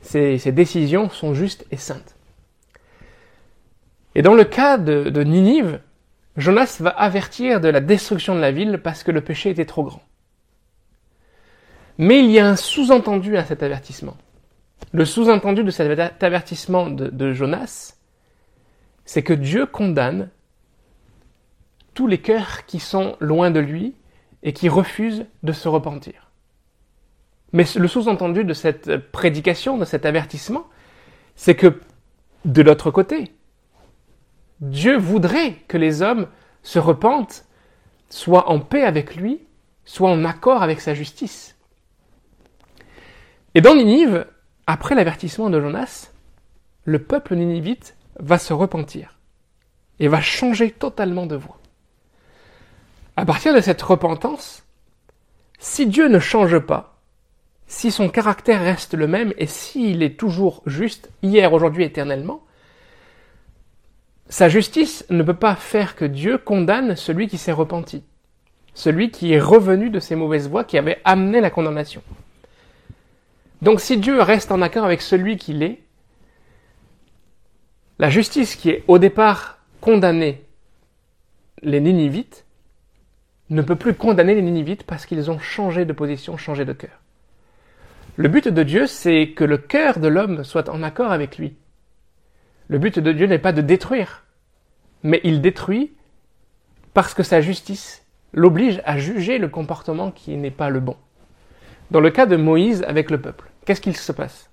ces, 0.00 0.38
décisions 0.52 1.10
sont 1.10 1.34
justes 1.34 1.66
et 1.70 1.76
saintes. 1.76 2.16
Et 4.14 4.22
dans 4.22 4.34
le 4.34 4.44
cas 4.44 4.78
de, 4.78 5.10
de 5.10 5.22
Ninive, 5.22 5.80
Jonas 6.36 6.78
va 6.80 6.90
avertir 6.90 7.60
de 7.60 7.68
la 7.68 7.80
destruction 7.80 8.34
de 8.34 8.40
la 8.40 8.52
ville 8.52 8.80
parce 8.82 9.02
que 9.02 9.10
le 9.10 9.20
péché 9.20 9.50
était 9.50 9.64
trop 9.64 9.84
grand. 9.84 10.02
Mais 11.98 12.20
il 12.20 12.30
y 12.30 12.38
a 12.38 12.48
un 12.48 12.56
sous-entendu 12.56 13.36
à 13.36 13.44
cet 13.44 13.62
avertissement. 13.62 14.16
Le 14.92 15.04
sous-entendu 15.04 15.62
de 15.62 15.70
cet 15.70 16.22
avertissement 16.22 16.90
de, 16.90 17.08
de 17.08 17.32
Jonas, 17.32 17.96
c'est 19.04 19.22
que 19.22 19.32
Dieu 19.32 19.66
condamne 19.66 20.30
tous 21.94 22.06
les 22.06 22.18
cœurs 22.18 22.66
qui 22.66 22.80
sont 22.80 23.16
loin 23.20 23.50
de 23.50 23.60
lui 23.60 23.94
et 24.42 24.52
qui 24.52 24.68
refusent 24.68 25.26
de 25.42 25.52
se 25.52 25.68
repentir. 25.68 26.30
Mais 27.52 27.64
le 27.76 27.88
sous-entendu 27.88 28.44
de 28.44 28.54
cette 28.54 28.96
prédication, 28.96 29.76
de 29.76 29.84
cet 29.84 30.06
avertissement, 30.06 30.66
c'est 31.36 31.54
que 31.54 31.80
de 32.44 32.62
l'autre 32.62 32.90
côté, 32.90 33.32
Dieu 34.60 34.96
voudrait 34.96 35.54
que 35.68 35.76
les 35.76 36.02
hommes 36.02 36.28
se 36.62 36.78
repentent, 36.78 37.44
soient 38.08 38.48
en 38.48 38.60
paix 38.60 38.84
avec 38.84 39.16
lui, 39.16 39.40
soient 39.84 40.10
en 40.10 40.24
accord 40.24 40.62
avec 40.62 40.80
sa 40.80 40.94
justice. 40.94 41.56
Et 43.54 43.60
dans 43.60 43.74
Ninive, 43.74 44.26
après 44.66 44.94
l'avertissement 44.94 45.50
de 45.50 45.60
Jonas, 45.60 46.10
le 46.84 47.02
peuple 47.02 47.34
ninivite 47.34 47.96
va 48.18 48.38
se 48.38 48.52
repentir 48.52 49.18
et 49.98 50.08
va 50.08 50.20
changer 50.20 50.70
totalement 50.70 51.26
de 51.26 51.36
voie. 51.36 51.58
À 53.16 53.26
partir 53.26 53.54
de 53.54 53.60
cette 53.60 53.82
repentance, 53.82 54.64
si 55.58 55.86
Dieu 55.86 56.08
ne 56.08 56.18
change 56.18 56.58
pas, 56.58 56.98
si 57.66 57.90
son 57.90 58.08
caractère 58.08 58.60
reste 58.60 58.94
le 58.94 59.06
même 59.06 59.32
et 59.38 59.46
s'il 59.46 60.02
est 60.02 60.18
toujours 60.18 60.62
juste, 60.66 61.10
hier, 61.22 61.52
aujourd'hui, 61.52 61.84
éternellement, 61.84 62.42
sa 64.28 64.48
justice 64.48 65.04
ne 65.10 65.22
peut 65.22 65.34
pas 65.34 65.56
faire 65.56 65.94
que 65.94 66.06
Dieu 66.06 66.38
condamne 66.38 66.96
celui 66.96 67.28
qui 67.28 67.36
s'est 67.36 67.52
repenti, 67.52 68.02
celui 68.72 69.10
qui 69.10 69.32
est 69.34 69.40
revenu 69.40 69.90
de 69.90 70.00
ses 70.00 70.16
mauvaises 70.16 70.48
voies 70.48 70.64
qui 70.64 70.78
avait 70.78 71.00
amené 71.04 71.40
la 71.40 71.50
condamnation. 71.50 72.02
Donc 73.60 73.80
si 73.80 73.98
Dieu 73.98 74.20
reste 74.22 74.50
en 74.50 74.62
accord 74.62 74.84
avec 74.84 75.02
celui 75.02 75.36
qu'il 75.36 75.62
est, 75.62 75.82
la 77.98 78.08
justice 78.08 78.56
qui 78.56 78.70
est 78.70 78.84
au 78.88 78.98
départ 78.98 79.58
condamnée 79.80 80.44
les 81.62 81.80
Ninivites 81.80 82.41
ne 83.52 83.62
peut 83.62 83.76
plus 83.76 83.94
condamner 83.94 84.34
les 84.34 84.42
Ninivites 84.42 84.84
parce 84.84 85.06
qu'ils 85.06 85.30
ont 85.30 85.38
changé 85.38 85.84
de 85.84 85.92
position, 85.92 86.36
changé 86.36 86.64
de 86.64 86.72
cœur. 86.72 87.00
Le 88.16 88.28
but 88.28 88.48
de 88.48 88.62
Dieu, 88.62 88.86
c'est 88.86 89.30
que 89.30 89.44
le 89.44 89.58
cœur 89.58 89.98
de 89.98 90.08
l'homme 90.08 90.44
soit 90.44 90.68
en 90.68 90.82
accord 90.82 91.12
avec 91.12 91.38
lui. 91.38 91.54
Le 92.68 92.78
but 92.78 92.98
de 92.98 93.12
Dieu 93.12 93.26
n'est 93.26 93.38
pas 93.38 93.52
de 93.52 93.62
détruire, 93.62 94.24
mais 95.02 95.20
il 95.24 95.40
détruit 95.40 95.92
parce 96.94 97.14
que 97.14 97.22
sa 97.22 97.40
justice 97.40 98.04
l'oblige 98.32 98.80
à 98.84 98.98
juger 98.98 99.38
le 99.38 99.48
comportement 99.48 100.10
qui 100.10 100.36
n'est 100.36 100.50
pas 100.50 100.70
le 100.70 100.80
bon. 100.80 100.96
Dans 101.90 102.00
le 102.00 102.10
cas 102.10 102.26
de 102.26 102.36
Moïse 102.36 102.84
avec 102.86 103.10
le 103.10 103.20
peuple, 103.20 103.50
qu'est-ce 103.66 103.80
qu'il 103.80 103.96
se 103.96 104.12
passe? 104.12 104.50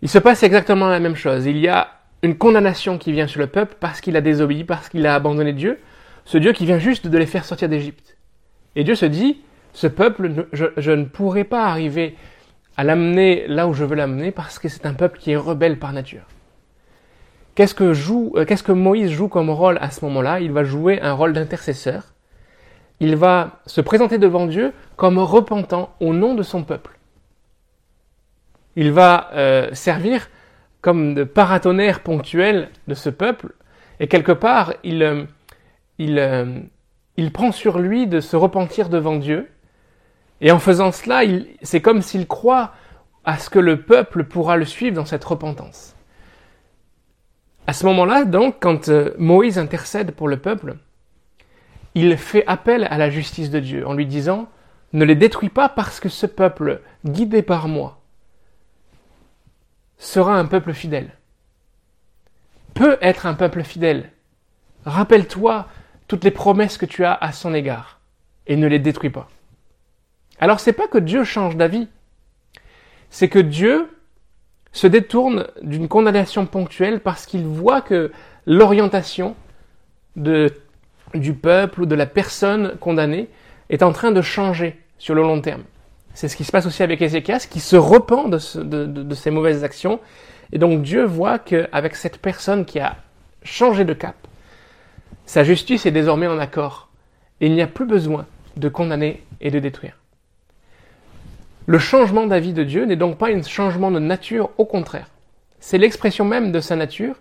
Il 0.00 0.08
se 0.08 0.18
passe 0.18 0.42
exactement 0.42 0.88
la 0.88 1.00
même 1.00 1.16
chose. 1.16 1.46
Il 1.46 1.58
y 1.58 1.68
a 1.68 1.88
une 2.22 2.38
condamnation 2.38 2.98
qui 2.98 3.12
vient 3.12 3.26
sur 3.26 3.40
le 3.40 3.48
peuple 3.48 3.76
parce 3.80 4.00
qu'il 4.00 4.16
a 4.16 4.20
désobéi, 4.20 4.64
parce 4.64 4.88
qu'il 4.88 5.06
a 5.06 5.14
abandonné 5.14 5.52
Dieu, 5.52 5.78
ce 6.28 6.36
Dieu 6.36 6.52
qui 6.52 6.66
vient 6.66 6.78
juste 6.78 7.06
de 7.06 7.16
les 7.16 7.24
faire 7.24 7.46
sortir 7.46 7.70
d'Égypte. 7.70 8.18
Et 8.76 8.84
Dieu 8.84 8.94
se 8.94 9.06
dit, 9.06 9.40
ce 9.72 9.86
peuple, 9.86 10.46
je, 10.52 10.90
ne 10.90 11.04
pourrai 11.04 11.44
pas 11.44 11.64
arriver 11.64 12.16
à 12.76 12.84
l'amener 12.84 13.46
là 13.48 13.66
où 13.66 13.72
je 13.72 13.82
veux 13.82 13.96
l'amener 13.96 14.30
parce 14.30 14.58
que 14.58 14.68
c'est 14.68 14.84
un 14.84 14.92
peuple 14.92 15.18
qui 15.18 15.30
est 15.30 15.36
rebelle 15.36 15.78
par 15.78 15.94
nature. 15.94 16.26
Qu'est-ce 17.54 17.74
que, 17.74 17.94
joue, 17.94 18.34
euh, 18.36 18.44
qu'est-ce 18.44 18.62
que 18.62 18.72
Moïse 18.72 19.10
joue 19.10 19.28
comme 19.28 19.48
rôle 19.48 19.78
à 19.80 19.90
ce 19.90 20.04
moment-là? 20.04 20.40
Il 20.40 20.52
va 20.52 20.64
jouer 20.64 21.00
un 21.00 21.14
rôle 21.14 21.32
d'intercesseur. 21.32 22.12
Il 23.00 23.16
va 23.16 23.60
se 23.64 23.80
présenter 23.80 24.18
devant 24.18 24.44
Dieu 24.44 24.74
comme 24.96 25.18
repentant 25.18 25.94
au 25.98 26.12
nom 26.12 26.34
de 26.34 26.42
son 26.42 26.62
peuple. 26.62 26.98
Il 28.76 28.92
va 28.92 29.30
euh, 29.32 29.70
servir 29.72 30.28
comme 30.82 31.14
de 31.14 31.24
paratonnerre 31.24 32.00
ponctuel 32.00 32.68
de 32.86 32.92
ce 32.92 33.08
peuple, 33.08 33.54
et 33.98 34.08
quelque 34.08 34.32
part, 34.32 34.74
il, 34.84 35.26
euh, 36.00 36.60
il, 37.16 37.24
il 37.24 37.32
prend 37.32 37.52
sur 37.52 37.78
lui 37.78 38.06
de 38.06 38.20
se 38.20 38.36
repentir 38.36 38.88
devant 38.88 39.16
Dieu, 39.16 39.50
et 40.40 40.52
en 40.52 40.58
faisant 40.58 40.92
cela, 40.92 41.22
c'est 41.62 41.80
comme 41.80 42.02
s'il 42.02 42.26
croit 42.26 42.72
à 43.24 43.38
ce 43.38 43.50
que 43.50 43.58
le 43.58 43.82
peuple 43.82 44.24
pourra 44.24 44.56
le 44.56 44.64
suivre 44.64 44.96
dans 44.96 45.04
cette 45.04 45.24
repentance. 45.24 45.94
À 47.66 47.72
ce 47.72 47.84
moment-là, 47.86 48.24
donc, 48.24 48.56
quand 48.60 48.88
euh, 48.88 49.14
Moïse 49.18 49.58
intercède 49.58 50.12
pour 50.12 50.28
le 50.28 50.38
peuple, 50.38 50.76
il 51.94 52.16
fait 52.16 52.44
appel 52.46 52.84
à 52.84 52.96
la 52.96 53.10
justice 53.10 53.50
de 53.50 53.60
Dieu 53.60 53.86
en 53.86 53.92
lui 53.92 54.06
disant, 54.06 54.48
ne 54.92 55.04
les 55.04 55.16
détruis 55.16 55.50
pas 55.50 55.68
parce 55.68 56.00
que 56.00 56.08
ce 56.08 56.24
peuple, 56.24 56.80
guidé 57.04 57.42
par 57.42 57.68
moi, 57.68 58.00
sera 59.98 60.38
un 60.38 60.46
peuple 60.46 60.72
fidèle. 60.72 61.10
Peut 62.72 62.96
être 63.02 63.26
un 63.26 63.34
peuple 63.34 63.64
fidèle. 63.64 64.12
Rappelle-toi 64.86 65.66
toutes 66.08 66.24
les 66.24 66.30
promesses 66.30 66.78
que 66.78 66.86
tu 66.86 67.04
as 67.04 67.14
à 67.14 67.32
son 67.32 67.54
égard 67.54 68.00
et 68.46 68.56
ne 68.56 68.66
les 68.66 68.78
détruis 68.78 69.10
pas. 69.10 69.28
Alors 70.40 70.58
c'est 70.58 70.72
pas 70.72 70.88
que 70.88 70.98
Dieu 70.98 71.22
change 71.22 71.56
d'avis, 71.56 71.88
c'est 73.10 73.28
que 73.28 73.38
Dieu 73.38 73.88
se 74.72 74.86
détourne 74.86 75.46
d'une 75.62 75.88
condamnation 75.88 76.46
ponctuelle 76.46 77.00
parce 77.00 77.26
qu'il 77.26 77.44
voit 77.44 77.80
que 77.80 78.12
l'orientation 78.46 79.36
du 80.16 81.32
peuple 81.34 81.82
ou 81.82 81.86
de 81.86 81.94
la 81.94 82.06
personne 82.06 82.76
condamnée 82.80 83.28
est 83.70 83.82
en 83.82 83.92
train 83.92 84.10
de 84.10 84.22
changer 84.22 84.78
sur 84.98 85.14
le 85.14 85.22
long 85.22 85.40
terme. 85.40 85.62
C'est 86.14 86.28
ce 86.28 86.36
qui 86.36 86.44
se 86.44 86.52
passe 86.52 86.66
aussi 86.66 86.82
avec 86.82 87.00
Ézéchias, 87.00 87.46
qui 87.48 87.60
se 87.60 87.76
repent 87.76 88.28
de, 88.28 88.86
de 88.86 89.14
ses 89.14 89.30
mauvaises 89.30 89.62
actions. 89.62 90.00
Et 90.52 90.58
donc 90.58 90.82
Dieu 90.82 91.04
voit 91.04 91.38
qu'avec 91.38 91.94
cette 91.94 92.18
personne 92.18 92.64
qui 92.64 92.80
a 92.80 92.96
changé 93.44 93.84
de 93.84 93.92
cap, 93.92 94.16
sa 95.28 95.44
justice 95.44 95.84
est 95.84 95.90
désormais 95.90 96.26
en 96.26 96.38
accord. 96.38 96.88
Et 97.42 97.48
il 97.48 97.52
n'y 97.52 97.60
a 97.60 97.66
plus 97.66 97.84
besoin 97.84 98.24
de 98.56 98.70
condamner 98.70 99.22
et 99.42 99.50
de 99.50 99.58
détruire. 99.58 99.98
Le 101.66 101.78
changement 101.78 102.26
d'avis 102.26 102.54
de 102.54 102.64
Dieu 102.64 102.86
n'est 102.86 102.96
donc 102.96 103.18
pas 103.18 103.28
un 103.28 103.42
changement 103.42 103.90
de 103.90 103.98
nature, 103.98 104.48
au 104.56 104.64
contraire. 104.64 105.08
C'est 105.60 105.76
l'expression 105.76 106.24
même 106.24 106.50
de 106.50 106.60
sa 106.60 106.76
nature 106.76 107.16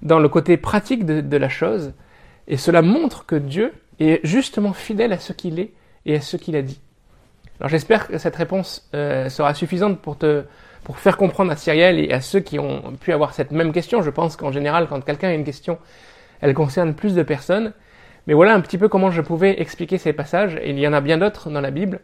dans 0.00 0.18
le 0.18 0.30
côté 0.30 0.56
pratique 0.56 1.04
de, 1.04 1.36
la 1.36 1.50
chose, 1.50 1.92
et 2.48 2.56
cela 2.56 2.80
montre 2.80 3.26
que 3.26 3.36
Dieu 3.36 3.74
est 4.00 4.20
justement 4.24 4.72
fidèle 4.72 5.12
à 5.12 5.18
ce 5.18 5.34
qu'il 5.34 5.60
est 5.60 5.74
et 6.06 6.16
à 6.16 6.20
ce 6.22 6.38
qu'il 6.38 6.56
a 6.56 6.62
dit. 6.62 6.80
Alors 7.60 7.68
j'espère 7.68 8.08
que 8.08 8.16
cette 8.16 8.34
réponse 8.34 8.88
euh, 8.94 9.28
sera 9.28 9.52
suffisante 9.52 10.00
pour 10.00 10.16
te 10.16 10.44
pour 10.84 10.98
faire 10.98 11.16
comprendre 11.16 11.52
à 11.52 11.56
Cyriel 11.56 12.00
et 12.00 12.12
à 12.12 12.20
ceux 12.20 12.40
qui 12.40 12.58
ont 12.58 12.94
pu 12.98 13.12
avoir 13.12 13.34
cette 13.34 13.52
même 13.52 13.72
question. 13.72 14.02
Je 14.02 14.10
pense 14.10 14.34
qu'en 14.36 14.50
général, 14.50 14.88
quand 14.88 15.00
quelqu'un 15.04 15.28
a 15.28 15.34
une 15.34 15.44
question, 15.44 15.78
elle 16.42 16.54
concerne 16.54 16.94
plus 16.94 17.14
de 17.14 17.22
personnes. 17.22 17.72
Mais 18.26 18.34
voilà 18.34 18.54
un 18.54 18.60
petit 18.60 18.78
peu 18.78 18.88
comment 18.88 19.10
je 19.10 19.22
pouvais 19.22 19.60
expliquer 19.60 19.98
ces 19.98 20.12
passages, 20.12 20.56
et 20.56 20.70
il 20.70 20.78
y 20.78 20.86
en 20.86 20.92
a 20.92 21.00
bien 21.00 21.18
d'autres 21.18 21.50
dans 21.50 21.60
la 21.60 21.70
Bible. 21.70 22.00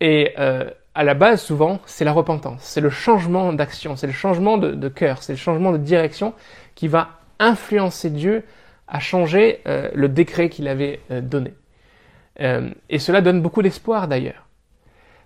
Et 0.00 0.34
euh, 0.38 0.70
à 0.94 1.04
la 1.04 1.14
base, 1.14 1.42
souvent, 1.42 1.80
c'est 1.86 2.04
la 2.04 2.12
repentance, 2.12 2.62
c'est 2.62 2.80
le 2.80 2.90
changement 2.90 3.52
d'action, 3.52 3.96
c'est 3.96 4.06
le 4.06 4.12
changement 4.12 4.58
de, 4.58 4.88
cœur, 4.88 5.22
c'est 5.22 5.32
le 5.32 5.38
changement 5.38 5.72
de 5.72 5.78
direction 5.78 6.34
qui 6.74 6.86
va 6.86 7.20
influencer 7.38 8.10
Dieu 8.10 8.44
à 8.88 9.00
changer 9.00 9.60
euh, 9.66 9.88
le 9.94 10.08
décret 10.08 10.48
qu'il 10.48 10.68
avait 10.68 11.00
euh, 11.10 11.20
donné. 11.20 11.54
et 12.38 12.98
cela 12.98 13.22
donne 13.22 13.40
beaucoup 13.40 13.62
d'espoir 13.62 14.08
d'ailleurs. 14.08 14.46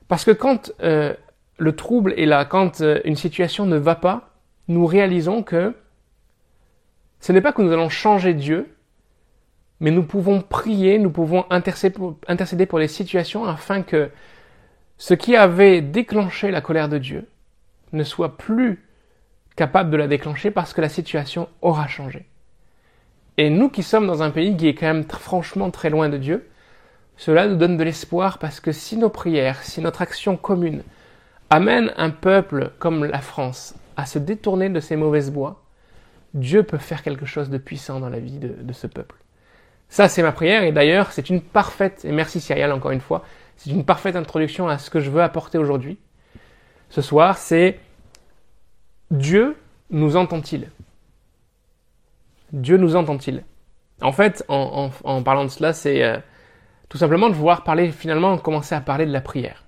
Parce 0.07 0.25
que 0.25 0.31
quand 0.31 0.73
le 0.81 1.73
trouble 1.73 2.15
est 2.17 2.27
là, 2.27 2.45
quand 2.45 2.83
une 3.05 3.17
situation 3.17 3.67
ne 3.67 3.77
va 3.77 3.97
pas, 3.97 4.31
nous 4.69 4.87
réalisons 4.87 5.43
que 5.43 5.75
ce 7.21 7.33
n'est 7.33 7.41
pas 7.41 7.53
que 7.53 7.63
nous 7.63 7.73
allons 7.73 7.89
changer 7.89 8.35
Dieu, 8.35 8.75
mais 9.79 9.91
nous 9.91 10.03
pouvons 10.03 10.41
prier, 10.41 10.99
nous 10.99 11.11
pouvons 11.11 11.45
intercéder 11.51 12.67
pour 12.67 12.79
les 12.79 12.89
situations 12.89 13.45
afin 13.45 13.83
que 13.83 14.11
ce 14.99 15.15
qui 15.15 15.37
avait 15.37 15.81
déclenché 15.81 16.51
la 16.51 16.61
colère 16.61 16.89
de 16.89 16.99
Dieu 16.99 17.27
ne 17.93 18.05
soit 18.05 18.37
plus 18.37 18.85
capable 19.57 19.91
de 19.91 19.97
la 19.97 20.09
déclencher 20.09 20.51
parce 20.51 20.73
que 20.73 20.81
la 20.81 20.89
situation 20.89 21.49
aura 21.63 21.87
changé. 21.87 22.27
Et 23.37 23.49
nous 23.49 23.71
qui 23.71 23.83
sommes 23.83 24.07
dans 24.07 24.23
un 24.23 24.31
pays 24.31 24.57
qui 24.57 24.69
est 24.69 24.75
quand 24.75 24.87
même 24.87 25.05
franchement 25.05 25.71
très 25.71 25.91
loin 25.91 26.09
de 26.09 26.19
Dieu, 26.19 26.49
cela 27.17 27.47
nous 27.47 27.57
donne 27.57 27.77
de 27.77 27.85
l'espoir 27.85 28.39
parce 28.39 28.61
que 28.61 28.73
si 28.73 28.97
nos 28.97 29.11
prières, 29.11 29.63
si 29.63 29.81
notre 29.81 30.03
action 30.03 30.37
commune 30.37 30.83
amène 31.49 31.93
un 31.97 32.11
peuple 32.11 32.73
comme 32.79 33.05
la 33.05 33.21
France 33.21 33.75
à 33.97 34.07
se 34.07 34.19
détourner 34.19 34.69
de 34.69 34.81
ses 34.81 34.97
mauvaises 34.97 35.33
voies, 35.33 35.60
Dieu 36.35 36.63
peut 36.63 36.79
faire 36.79 37.03
quelque 37.03 37.27
chose 37.27 37.51
de 37.51 37.59
puissant 37.59 38.01
dans 38.01 38.09
la 38.09 38.21
vie 38.21 38.39
de, 38.39 38.73
ce 38.73 38.87
peuple. 38.87 39.17
Ça, 39.89 40.09
c'est 40.09 40.23
ma 40.23 40.33
prière, 40.33 40.63
et 40.63 40.73
d'ailleurs, 40.73 41.13
c'est 41.13 41.31
une 41.31 41.41
parfaite, 41.41 42.05
et 42.05 42.13
merci 42.13 42.41
Cyrielle 42.41 42.73
encore 42.73 42.93
une 42.93 43.01
fois, 43.01 43.25
c'est 43.57 43.71
une 43.71 43.85
parfaite 43.85 44.17
introduction 44.17 44.69
à 44.69 44.79
ce 44.79 44.91
que 44.91 45.01
je 45.01 45.11
veux 45.11 45.23
apporter 45.23 45.59
aujourd'hui. 45.59 45.99
Ce 46.89 47.03
soir, 47.03 47.37
c'est 47.39 47.79
Dieu 49.11 49.57
nous 49.91 50.17
entend-il? 50.17 50.71
Dieu 52.53 52.77
nous 52.77 52.97
entend-il? 52.97 53.45
En 54.01 54.13
fait, 54.13 54.45
en, 54.49 54.91
parlant 55.23 55.45
de 55.45 55.51
cela, 55.51 55.73
c'est 55.73 56.03
euh, 56.03 56.19
tout 56.89 56.97
simplement 56.97 57.29
de 57.29 57.35
vouloir 57.35 57.65
parler, 57.65 57.91
finalement, 57.91 58.39
commencer 58.39 58.75
à 58.75 58.81
parler 58.81 59.05
de 59.05 59.13
la 59.13 59.21
prière. 59.21 59.65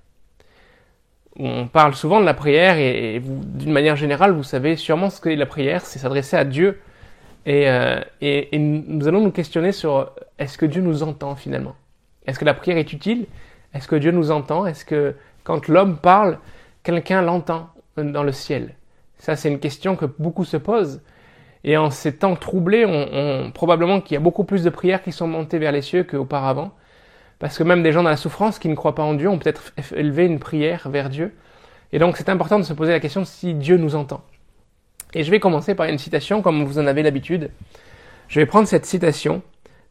On 1.39 1.67
parle 1.67 1.95
souvent 1.95 2.21
de 2.21 2.27
la 2.27 2.35
prière 2.35 2.79
et, 2.79 3.21
d'une 3.21 3.73
manière 3.73 3.97
générale, 3.97 4.33
vous 4.33 4.43
savez 4.43 4.77
sûrement 4.77 5.11
ce 5.11 5.21
qu'est 5.21 5.37
la 5.37 5.47
prière, 5.47 5.87
c'est 5.87 5.99
s'adresser 5.99 6.37
à 6.37 6.45
Dieu. 6.45 6.81
Et, 7.47 7.69
euh, 7.69 8.01
et, 8.21 8.59
nous 8.59 9.09
allons 9.09 9.21
nous 9.21 9.31
questionner 9.31 9.73
sur 9.73 10.13
est-ce 10.39 10.59
que 10.59 10.67
Dieu 10.67 10.83
nous 10.83 11.03
entend 11.03 11.35
finalement? 11.35 11.75
Est-ce 12.27 12.39
que 12.39 12.45
la 12.45 12.55
prière 12.55 12.77
est 12.77 12.93
utile? 12.93 13.27
Est-ce 13.75 13.89
que 13.89 13.97
Dieu 13.97 14.11
nous 14.11 14.31
entend? 14.31 14.67
Est-ce 14.67 14.85
que 14.85 15.15
quand 15.45 15.69
l'homme 15.69 15.97
parle, 15.97 16.39
quelqu'un 16.83 17.23
l'entend 17.23 17.71
dans 17.97 18.23
le 18.23 18.33
ciel? 18.33 18.75
Ça, 19.19 19.37
c'est 19.37 19.49
une 19.49 19.61
question 19.61 19.97
que 19.97 20.05
beaucoup 20.05 20.45
se 20.45 20.57
posent. 20.57 21.01
Et 21.65 21.77
en 21.77 21.91
ces 21.91 22.17
temps 22.17 22.35
troublés, 22.35 22.85
on, 22.85 23.53
probablement 23.53 24.01
qu'il 24.01 24.15
y 24.15 24.17
a 24.17 24.21
beaucoup 24.21 24.45
plus 24.45 24.65
de 24.65 24.71
prières 24.71 25.03
qui 25.03 25.13
sont 25.13 25.29
montées 25.29 25.59
vers 25.59 25.73
les 25.73 25.83
cieux 25.83 26.03
qu'auparavant. 26.03 26.73
Parce 27.43 27.59
que 27.59 27.65
même 27.65 27.83
des 27.83 27.91
gens 27.91 28.05
dans 28.05 28.09
la 28.09 28.17
souffrance 28.17 28.61
qui 28.61 28.69
ne 28.69 28.77
croient 28.77 28.95
pas 28.95 29.03
en 29.03 29.15
Dieu 29.15 29.29
ont 29.29 29.37
peut-être 29.37 29.73
élevé 29.97 30.27
une 30.27 30.39
prière 30.39 30.89
vers 30.89 31.11
Dieu. 31.11 31.35
Et 31.93 31.99
donc 31.99 32.17
c'est 32.17 32.29
important 32.29 32.57
de 32.57 32.63
se 32.63 32.73
poser 32.73 32.93
la 32.93 33.01
question 33.01 33.25
si 33.25 33.53
Dieu 33.55 33.79
nous 33.79 33.97
entend. 33.97 34.23
Et 35.13 35.25
je 35.25 35.31
vais 35.33 35.41
commencer 35.41 35.75
par 35.75 35.87
une 35.87 35.99
citation 35.99 36.41
comme 36.41 36.63
vous 36.63 36.79
en 36.79 36.87
avez 36.87 37.03
l'habitude. 37.03 37.51
Je 38.29 38.39
vais 38.39 38.47
prendre 38.47 38.69
cette 38.69 38.87
citation 38.87 39.43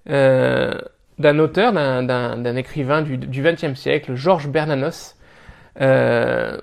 euh, 0.10 0.80
d'un 1.20 1.40
auteur, 1.40 1.74
d'un 1.74 2.56
écrivain 2.56 3.02
du 3.02 3.42
XXe 3.42 3.78
siècle, 3.78 4.16
Georges 4.16 4.48
Bernanos, 4.48 5.18
euh, 5.82 6.58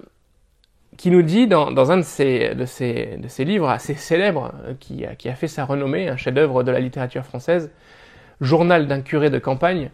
qui 0.96 1.10
nous 1.10 1.22
dit 1.22 1.46
dans, 1.48 1.92
un 1.92 1.98
de 1.98 2.02
ses, 2.64 3.44
livres 3.44 3.68
assez 3.68 3.92
célèbres, 3.92 4.54
euh, 4.64 4.72
qui, 4.80 5.04
qui 5.18 5.28
a 5.28 5.34
fait 5.34 5.48
sa 5.48 5.66
renommée, 5.66 6.08
un 6.08 6.16
chef-d'œuvre 6.16 6.62
de 6.62 6.70
la 6.70 6.80
littérature 6.80 7.26
française, 7.26 7.70
Journal 8.40 8.86
d'un 8.86 9.02
curé 9.02 9.28
de 9.28 9.38
campagne, 9.38 9.90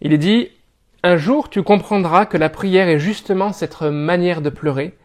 il 0.00 0.12
est 0.12 0.18
dit 0.18 0.48
Un 1.02 1.16
jour 1.16 1.50
tu 1.50 1.62
comprendras 1.62 2.26
que 2.26 2.36
la 2.36 2.48
prière 2.48 2.88
est 2.88 2.98
justement 2.98 3.52
cette 3.52 3.80
manière 3.82 4.42
de 4.42 4.50
pleurer, 4.50 4.96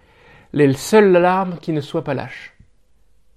les 0.53 0.73
seules 0.73 1.11
larmes 1.11 1.57
qui 1.61 1.71
ne 1.71 1.81
soient 1.81 2.03
pas 2.03 2.13
lâches. 2.13 2.53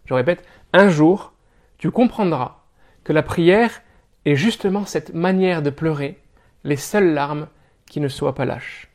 Je 0.06 0.14
répète, 0.14 0.44
un 0.72 0.88
jour 0.88 1.32
tu 1.78 1.90
comprendras 1.90 2.58
que 3.04 3.12
la 3.12 3.22
prière 3.22 3.82
est 4.24 4.36
justement 4.36 4.86
cette 4.86 5.14
manière 5.14 5.62
de 5.62 5.70
pleurer, 5.70 6.18
les 6.64 6.76
seules 6.76 7.12
larmes 7.12 7.46
qui 7.86 8.00
ne 8.00 8.08
soient 8.08 8.34
pas 8.34 8.44
lâches. 8.44 8.88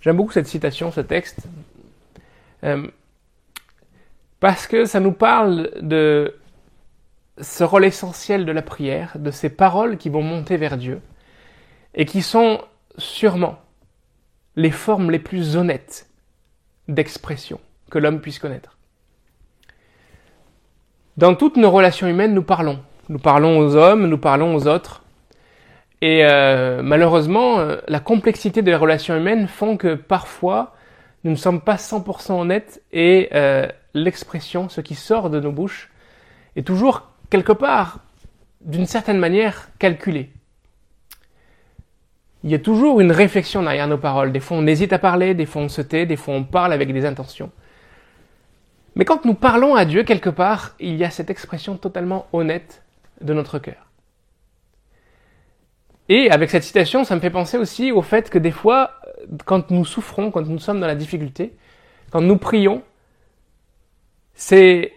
J'aime 0.00 0.16
beaucoup 0.16 0.32
cette 0.32 0.46
citation, 0.46 0.90
ce 0.90 1.00
texte, 1.00 1.46
euh, 2.64 2.86
parce 4.40 4.66
que 4.66 4.84
ça 4.84 5.00
nous 5.00 5.12
parle 5.12 5.70
de 5.80 6.34
ce 7.40 7.64
rôle 7.64 7.84
essentiel 7.84 8.44
de 8.44 8.52
la 8.52 8.62
prière, 8.62 9.12
de 9.18 9.30
ces 9.30 9.48
paroles 9.48 9.96
qui 9.96 10.08
vont 10.08 10.22
monter 10.22 10.56
vers 10.56 10.76
Dieu, 10.76 11.00
et 11.94 12.04
qui 12.04 12.22
sont 12.22 12.60
sûrement 12.96 13.58
les 14.56 14.70
formes 14.70 15.10
les 15.10 15.18
plus 15.18 15.56
honnêtes 15.56 16.08
d'expression 16.88 17.60
que 17.90 17.98
l'homme 17.98 18.20
puisse 18.20 18.38
connaître. 18.38 18.76
Dans 21.16 21.34
toutes 21.34 21.56
nos 21.56 21.70
relations 21.70 22.06
humaines, 22.06 22.34
nous 22.34 22.42
parlons. 22.42 22.78
Nous 23.08 23.18
parlons 23.18 23.58
aux 23.58 23.74
hommes, 23.74 24.06
nous 24.06 24.18
parlons 24.18 24.54
aux 24.54 24.66
autres. 24.66 25.02
Et 26.00 26.24
euh, 26.24 26.82
malheureusement, 26.82 27.58
euh, 27.58 27.78
la 27.88 28.00
complexité 28.00 28.62
des 28.62 28.74
relations 28.74 29.16
humaines 29.16 29.48
font 29.48 29.76
que 29.76 29.94
parfois, 29.94 30.74
nous 31.24 31.32
ne 31.32 31.36
sommes 31.36 31.60
pas 31.60 31.74
100% 31.74 32.32
honnêtes 32.40 32.82
et 32.92 33.30
euh, 33.34 33.66
l'expression, 33.94 34.68
ce 34.68 34.80
qui 34.80 34.94
sort 34.94 35.30
de 35.30 35.40
nos 35.40 35.50
bouches, 35.50 35.90
est 36.54 36.66
toujours 36.66 37.07
quelque 37.30 37.52
part, 37.52 38.00
d'une 38.60 38.86
certaine 38.86 39.18
manière, 39.18 39.70
calculé. 39.78 40.30
Il 42.44 42.50
y 42.50 42.54
a 42.54 42.58
toujours 42.58 43.00
une 43.00 43.12
réflexion 43.12 43.62
derrière 43.62 43.88
nos 43.88 43.98
paroles. 43.98 44.32
Des 44.32 44.40
fois, 44.40 44.56
on 44.56 44.66
hésite 44.66 44.92
à 44.92 44.98
parler, 44.98 45.34
des 45.34 45.46
fois, 45.46 45.62
on 45.62 45.68
se 45.68 45.82
tait, 45.82 46.06
des 46.06 46.16
fois, 46.16 46.34
on 46.34 46.44
parle 46.44 46.72
avec 46.72 46.92
des 46.92 47.04
intentions. 47.04 47.50
Mais 48.94 49.04
quand 49.04 49.24
nous 49.24 49.34
parlons 49.34 49.74
à 49.74 49.84
Dieu, 49.84 50.02
quelque 50.02 50.30
part, 50.30 50.74
il 50.80 50.96
y 50.96 51.04
a 51.04 51.10
cette 51.10 51.30
expression 51.30 51.76
totalement 51.76 52.26
honnête 52.32 52.82
de 53.20 53.32
notre 53.32 53.58
cœur. 53.58 53.86
Et 56.08 56.30
avec 56.30 56.50
cette 56.50 56.64
citation, 56.64 57.04
ça 57.04 57.14
me 57.14 57.20
fait 57.20 57.30
penser 57.30 57.58
aussi 57.58 57.92
au 57.92 58.02
fait 58.02 58.30
que 58.30 58.38
des 58.38 58.50
fois, 58.50 58.92
quand 59.44 59.70
nous 59.70 59.84
souffrons, 59.84 60.30
quand 60.30 60.46
nous 60.46 60.58
sommes 60.58 60.80
dans 60.80 60.86
la 60.86 60.94
difficulté, 60.94 61.54
quand 62.10 62.22
nous 62.22 62.38
prions, 62.38 62.82
c'est 64.34 64.92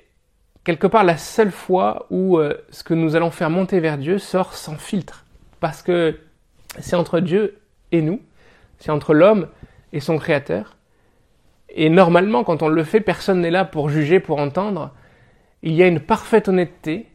quelque 0.64 0.88
part 0.88 1.04
la 1.04 1.18
seule 1.18 1.52
fois 1.52 2.06
où 2.10 2.38
euh, 2.38 2.54
ce 2.70 2.84
que 2.84 2.94
nous 2.94 3.16
allons 3.16 3.32
faire 3.32 3.50
monter 3.50 3.80
vers 3.80 3.98
Dieu 3.98 4.18
sort 4.18 4.54
sans 4.54 4.76
filtre. 4.76 5.26
Parce 5.60 5.82
que 5.82 6.20
c'est 6.80 6.96
entre 6.96 7.20
Dieu 7.20 7.60
et 7.92 8.02
nous, 8.02 8.22
c'est 8.80 8.92
entre 8.92 9.14
l'homme 9.14 9.48
et 9.94 10.00
son 10.00 10.18
créateur. 10.18 10.78
Et 11.70 11.90
normalement, 11.90 12.44
quand 12.44 12.64
on 12.64 12.68
le 12.68 12.84
fait, 12.84 13.02
personne 13.02 13.42
n'est 13.42 13.52
là 13.52 13.66
pour 13.66 13.90
juger, 13.90 14.20
pour 14.20 14.40
entendre. 14.40 14.92
Il 15.64 15.74
y 15.74 15.84
a 15.84 15.88
une 15.88 16.00
parfaite 16.00 16.50
honnêteté. 16.50 17.08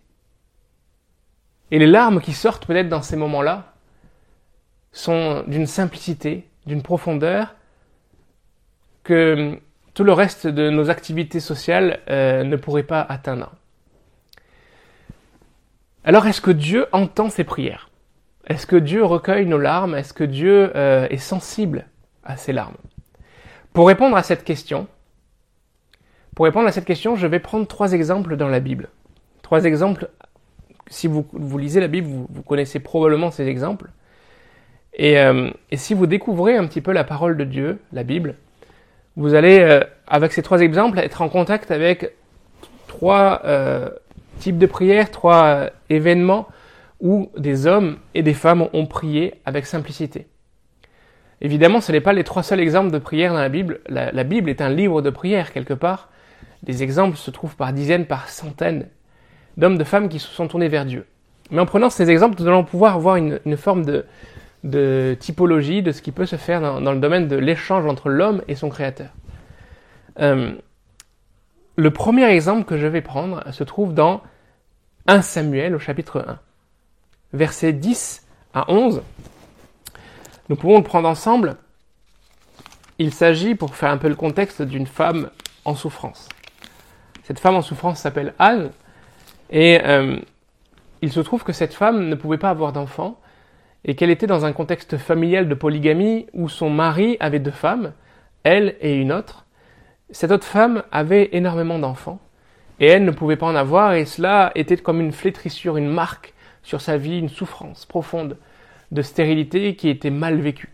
Et 1.71 1.79
les 1.79 1.87
larmes 1.87 2.21
qui 2.21 2.33
sortent 2.33 2.67
peut-être 2.67 2.89
dans 2.89 3.03
ces 3.03 3.17
moments-là 3.17 3.75
sont 4.93 5.45
d'une 5.47 5.67
simplicité, 5.67 6.49
d'une 6.65 6.83
profondeur 6.83 7.55
que 9.03 9.61
tout 9.97 10.05
le 10.05 10.13
reste 10.13 10.47
de 10.47 10.69
nos 10.69 10.91
activités 10.91 11.41
sociales 11.41 12.01
euh, 12.11 12.45
ne 12.45 12.57
pourrait 12.57 12.83
pas 12.83 13.01
atteindre. 13.01 13.55
Alors 16.05 16.27
est-ce 16.27 16.43
que 16.43 16.51
Dieu 16.51 16.85
entend 16.93 17.31
ces 17.31 17.45
prières? 17.45 17.89
Est-ce 18.47 18.67
que 18.67 18.77
Dieu 18.77 19.03
recueille 19.03 19.47
nos 19.47 19.57
larmes? 19.57 19.95
Est-ce 19.95 20.13
que 20.13 20.23
Dieu 20.23 20.71
euh, 20.77 21.09
est 21.09 21.17
sensible 21.17 21.87
à 22.25 22.37
ces 22.37 22.53
larmes? 22.53 22.77
Pour 23.73 23.89
répondre 23.89 24.19
à 24.19 24.23
cette 24.23 24.45
question, 24.45 24.87
pour 26.35 26.45
répondre 26.45 26.69
à 26.69 26.73
cette 26.73 26.85
question, 26.85 27.17
je 27.17 27.27
vais 27.27 27.41
prendre 27.41 27.67
trois 27.67 27.93
exemples 27.93 28.37
dans 28.37 28.49
la 28.49 28.61
Bible. 28.61 28.91
Trois 29.41 29.65
exemples. 29.65 30.11
Si 30.89 31.07
vous, 31.07 31.27
lisez 31.57 31.81
la 31.81 31.89
Bible, 31.89 32.07
vous, 32.07 32.43
connaissez 32.43 32.81
probablement 32.81 33.31
ces 33.31 33.47
exemples. 33.47 33.89
Euh, 35.01 35.51
et 35.71 35.79
si 35.79 35.95
vous 35.95 36.07
découvrez 36.07 36.55
un 36.55 36.67
petit 36.67 36.83
peu 36.83 36.93
la 36.93 37.03
parole 37.03 37.39
de 37.39 37.45
Dieu, 37.45 37.79
la 37.95 38.03
Bible, 38.03 38.35
vous 39.17 39.35
allez, 39.35 39.61
euh, 39.61 39.81
avec 40.07 40.33
ces 40.33 40.43
trois 40.43 40.61
exemples, 40.61 40.99
être 40.99 41.23
en 41.23 41.29
contact 41.29 41.71
avec 41.71 42.13
trois 42.87 43.41
euh, 43.45 43.89
types 44.39 44.59
de 44.59 44.67
prières, 44.67 45.11
trois 45.11 45.45
euh, 45.45 45.71
événements 45.89 46.47
où 47.01 47.31
des 47.37 47.67
hommes 47.67 47.97
et 48.15 48.23
des 48.23 48.35
femmes 48.35 48.69
ont 48.73 48.87
prié 48.87 49.35
avec 49.45 49.67
simplicité. 49.67 50.27
Évidemment, 51.41 51.81
ce 51.81 51.93
n'est 51.93 52.01
pas 52.01 52.13
les 52.13 52.25
trois 52.25 52.43
seuls 52.43 52.61
exemples 52.61 52.91
de 52.91 52.99
prières 52.99 53.33
dans 53.33 53.41
la 53.41 53.51
Bible. 53.51 53.81
La, 53.89 54.25
Bible 54.25 54.49
est 54.49 54.63
un 54.63 54.71
livre 54.71 55.03
de 55.03 55.11
prières 55.11 55.53
quelque 55.53 55.75
part. 55.75 56.09
Les 56.67 56.83
exemples 56.83 57.19
se 57.19 57.31
trouvent 57.31 57.57
par 57.57 57.75
dizaines, 57.75 58.07
par 58.07 58.31
centaines 58.31 58.89
d'hommes, 59.59 59.77
de 59.77 59.85
femmes 59.85 60.09
qui 60.09 60.19
se 60.19 60.29
sont 60.29 60.49
tournés 60.49 60.69
vers 60.69 60.87
Dieu. 60.87 61.07
Mais 61.51 61.61
en 61.61 61.67
prenant 61.67 61.91
ces 61.91 62.11
exemples, 62.11 62.41
nous 62.41 62.49
allons 62.49 62.65
pouvoir 62.65 62.95
avoir 62.97 63.17
une, 63.17 63.41
une 63.45 63.59
forme 63.59 63.85
de, 63.85 64.07
de 64.65 65.17
typologie 65.19 65.83
de 65.83 65.93
ce 65.93 66.03
qui 66.03 66.13
peut 66.13 66.27
se 66.27 66.37
faire 66.37 66.61
dans, 66.61 66.93
le 66.93 66.99
domaine 66.99 67.29
de 67.29 67.37
l'échange 67.37 67.87
entre 67.87 68.09
l'homme 68.09 68.43
et 68.49 68.55
son 68.55 68.69
créateur. 68.69 69.11
Euh, 70.21 70.55
le 71.77 71.91
premier 71.91 72.25
exemple 72.25 72.65
que 72.65 72.79
je 72.79 72.87
vais 72.87 73.03
prendre 73.03 73.45
se 73.53 73.65
trouve 73.65 73.95
dans 73.95 74.23
1 75.07 75.23
Samuel 75.23 75.75
au 75.75 75.79
chapitre 75.79 76.25
1, 76.27 76.39
versets 77.33 77.73
10 77.73 78.27
à 78.55 78.71
11. 78.71 79.03
Nous 80.49 80.57
pouvons 80.57 80.79
le 80.79 80.85
prendre 80.85 81.09
ensemble. 81.09 81.57
Il 82.99 83.13
s'agit, 83.13 83.55
pour 83.55 83.77
faire 83.77 83.91
un 83.91 83.99
peu 83.99 84.09
le 84.09 84.15
contexte, 84.15 84.63
d'une 84.63 84.87
femme 84.87 85.31
en 85.65 85.75
souffrance. 85.75 86.29
Cette 87.25 87.39
femme 87.39 87.57
en 87.57 87.63
souffrance 87.63 88.01
s'appelle 88.01 88.35
Anne, 88.39 88.71
et 89.51 89.81
euh, 89.85 90.17
il 91.03 91.13
se 91.13 91.21
trouve 91.21 91.45
que 91.45 91.53
cette 91.53 91.75
femme 91.75 92.09
ne 92.09 92.15
pouvait 92.15 92.39
pas 92.39 92.51
avoir 92.51 92.73
d'enfant, 92.73 93.21
et 93.87 93.95
qu'elle 93.95 94.11
était 94.11 94.27
dans 94.27 94.45
un 94.45 94.53
contexte 94.53 94.99
familial 94.99 95.49
de 95.49 95.55
polygamie 95.55 96.27
où 96.35 96.49
son 96.49 96.69
mari 96.69 97.17
avait 97.21 97.39
deux 97.39 97.53
femmes, 97.53 97.93
elle 98.43 98.77
et 98.81 98.97
une 98.97 99.13
autre. 99.13 99.47
Cette 100.11 100.33
autre 100.33 100.45
femme 100.45 100.83
avait 100.91 101.31
énormément 101.33 101.79
d'enfants 101.79 102.21
et 102.81 102.87
elle 102.87 103.05
ne 103.05 103.13
pouvait 103.13 103.37
pas 103.37 103.47
en 103.47 103.55
avoir 103.55 103.95
et 103.95 104.05
cela 104.05 104.51
était 104.57 104.77
comme 104.77 105.01
une 105.01 105.13
flétrissure, 105.13 105.77
une 105.77 105.89
marque 105.89 106.35
sur 106.65 106.81
sa 106.81 106.97
vie, 106.97 107.21
une 107.21 107.29
souffrance 107.29 107.87
profonde 107.87 108.37
de 108.91 109.03
stérilité 109.03 109.77
qui 109.77 109.89
était 109.89 110.11
mal 110.11 110.41
vécue. 110.41 110.71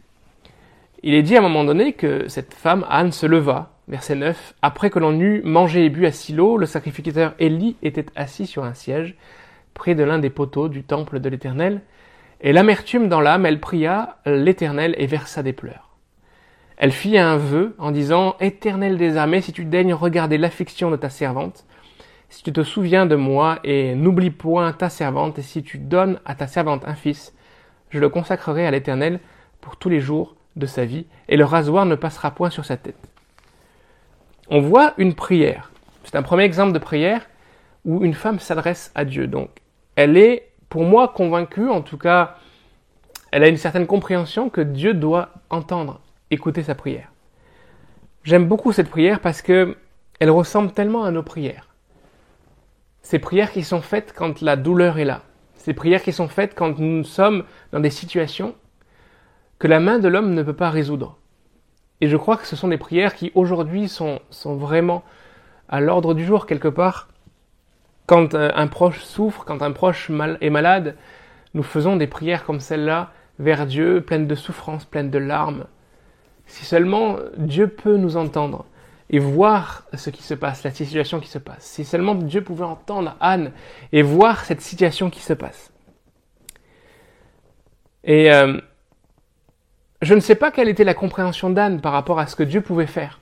Il 1.03 1.15
est 1.15 1.23
dit 1.23 1.37
à 1.37 1.41
un 1.41 1.43
moment 1.43 1.65
donné 1.65 1.93
que 1.93 2.29
cette 2.29 2.55
femme, 2.55 2.87
Anne, 2.89 3.13
se 3.13 3.27
leva, 3.27 3.73
verset 3.89 4.15
9, 4.15 4.55
après 4.63 4.89
que 4.89 4.99
l'on 4.99 5.19
eut 5.19 5.43
mangé 5.45 5.85
et 5.85 5.91
bu 5.91 6.07
à 6.07 6.13
Silo, 6.13 6.57
le 6.57 6.67
sacrificateur 6.67 7.35
Élie 7.39 7.77
était 7.83 8.07
assis 8.17 8.47
sur 8.47 8.65
un 8.65 8.75
siège 8.75 9.17
près 9.75 9.95
de 9.95 10.05
l'un 10.05 10.19
des 10.19 10.31
poteaux 10.31 10.69
du 10.69 10.85
temple 10.85 11.21
de 11.21 11.29
l'Éternel, 11.29 11.83
et 12.43 12.53
l'amertume 12.53 13.09
dans 13.09 13.21
l'âme, 13.21 13.47
elle 13.47 13.61
pria 13.61 14.17
l'Éternel 14.27 14.95
et 14.99 15.07
versa 15.07 15.43
des 15.43 15.53
pleurs. 15.53 15.97
Elle 16.77 16.93
fit 16.93 17.17
un 17.17 17.37
vœu 17.37 17.75
en 17.79 17.93
disant, 17.93 18.37
Éternel 18.41 18.99
des 18.99 19.17
armées, 19.17 19.41
si 19.41 19.53
tu 19.53 19.65
daignes 19.65 19.95
regarder 19.95 20.39
l'affliction 20.39 20.91
de 20.91 20.97
ta 20.97 21.11
servante, 21.11 21.65
si 22.29 22.43
tu 22.43 22.53
te 22.53 22.63
souviens 22.63 23.07
de 23.07 23.15
moi 23.15 23.61
et 23.63 23.95
n'oublie 23.95 24.31
point 24.31 24.73
ta 24.73 24.89
servante, 24.89 25.39
et 25.39 25.43
si 25.43 25.63
tu 25.63 25.79
donnes 25.79 26.19
à 26.25 26.35
ta 26.35 26.47
servante 26.47 26.83
un 26.87 26.95
fils, 26.95 27.35
je 27.91 28.01
le 28.01 28.09
consacrerai 28.09 28.67
à 28.67 28.71
l'Éternel 28.71 29.21
pour 29.61 29.77
tous 29.77 29.89
les 29.89 30.01
jours 30.01 30.35
de 30.57 30.67
sa 30.67 30.85
vie, 30.85 31.07
et 31.29 31.37
le 31.37 31.45
rasoir 31.45 31.87
ne 31.87 31.95
passera 31.95 32.33
point 32.33 32.51
sur 32.51 32.65
sa 32.65 32.77
tête. 32.77 32.97
On 34.49 34.61
voit 34.61 34.95
une 34.99 35.15
prière. 35.15 35.71
C'est 36.05 36.17
un 36.17 36.23
premier 36.23 36.45
exemple 36.45 36.73
de 36.73 36.79
prière 36.79 37.29
où 37.85 38.03
une 38.05 38.15
femme 38.15 38.39
s'adresse 38.39 38.91
à 38.95 39.05
Dieu. 39.05 39.27
Donc, 39.27 39.51
elle 39.97 40.17
est, 40.17 40.52
pour 40.73 40.85
moi, 40.85 41.09
convaincue, 41.09 41.69
en 41.69 41.83
tout 41.83 41.99
cas, 41.99 42.39
elle 43.31 43.45
a 43.45 43.49
une 43.49 43.59
certaine 43.59 43.87
compréhension 43.87 44.49
que 44.49 44.63
Dieu 44.63 44.95
doit 44.95 45.29
entendre, 45.51 46.01
écouter 46.31 46.63
sa 46.63 46.75
prière. 46.75 47.13
J'aime 48.25 48.49
beaucoup 48.49 48.73
cette 48.73 48.89
prière 48.89 49.21
parce 49.21 49.43
que 49.43 49.77
elle 50.19 50.31
ressemble 50.31 50.73
tellement 50.73 51.05
à 51.05 51.11
nos 51.11 51.23
prières. 51.23 51.69
Ces 53.03 53.19
prières 53.19 53.53
qui 53.53 53.65
sont 53.65 53.83
faites 53.83 54.15
quand 54.17 54.41
la 54.41 54.57
douleur 54.57 54.99
est 54.99 55.05
là. 55.05 55.25
Ces 55.57 55.75
prières 55.75 56.03
qui 56.03 56.15
sont 56.15 56.29
faites 56.29 56.55
quand 56.55 56.79
nous 56.79 57.05
sommes 57.05 57.45
dans 57.73 57.81
des 57.81 57.91
situations 57.91 58.55
que 59.59 59.69
la 59.69 59.79
main 59.79 59.99
de 59.99 60.09
l'homme 60.09 60.33
ne 60.33 60.43
peut 60.43 60.57
pas 60.57 60.71
résoudre. 60.71 61.19
Et 62.01 62.09
je 62.09 62.17
crois 62.17 62.39
que 62.39 62.47
ce 62.47 62.57
sont 62.57 62.69
des 62.69 62.79
prières 62.79 63.15
qui 63.15 63.31
aujourd'hui 63.35 63.91
sont, 63.91 64.21
sont 64.31 64.57
vraiment 64.57 65.05
à 65.69 65.83
l'ordre 65.83 66.15
du 66.15 66.25
jour 66.25 66.47
quelque 66.47 66.69
part. 66.69 67.09
Quand 68.13 68.35
euh, 68.35 68.51
un 68.55 68.67
proche 68.67 69.01
souffre, 69.01 69.43
quand 69.47 69.63
un 69.63 69.73
proche 69.73 70.11
est 70.43 70.51
malade, 70.51 70.97
nous 71.55 71.63
faisons 71.63 71.97
des 71.97 72.07
prières 72.07 72.45
comme 72.45 72.61
celle-là 72.61 73.11
vers 73.39 73.65
Dieu, 73.65 74.03
pleines 74.03 74.27
de 74.27 74.35
souffrance, 74.35 74.85
pleines 74.85 75.09
de 75.09 75.17
larmes. 75.17 75.65
Si 76.45 76.67
seulement 76.67 77.17
Dieu 77.39 77.69
peut 77.69 77.97
nous 77.97 78.19
entendre 78.19 78.67
et 79.09 79.19
voir 79.19 79.87
ce 79.95 80.11
qui 80.11 80.23
se 80.23 80.35
passe, 80.35 80.63
la 80.63 80.73
situation 80.73 81.21
qui 81.21 81.31
se 81.31 81.39
passe. 81.39 81.65
Si 81.65 81.87
seulement 81.87 82.15
Dieu 82.15 82.45
pouvait 82.45 82.67
entendre 82.67 83.17
Anne 83.19 83.51
et 83.93 84.03
voir 84.03 84.45
cette 84.45 84.61
situation 84.61 85.09
qui 85.09 85.21
se 85.21 85.33
passe. 85.33 85.73
Et 88.05 88.31
euh, 88.31 88.61
je 90.03 90.13
ne 90.13 90.21
sais 90.21 90.35
pas 90.35 90.51
quelle 90.51 90.69
était 90.69 90.85
la 90.85 90.93
compréhension 90.93 91.49
d'Anne 91.49 91.81
par 91.81 91.93
rapport 91.93 92.19
à 92.19 92.27
ce 92.27 92.37
que 92.37 92.43
Dieu 92.43 92.61
pouvait 92.61 92.87
faire. 92.87 93.21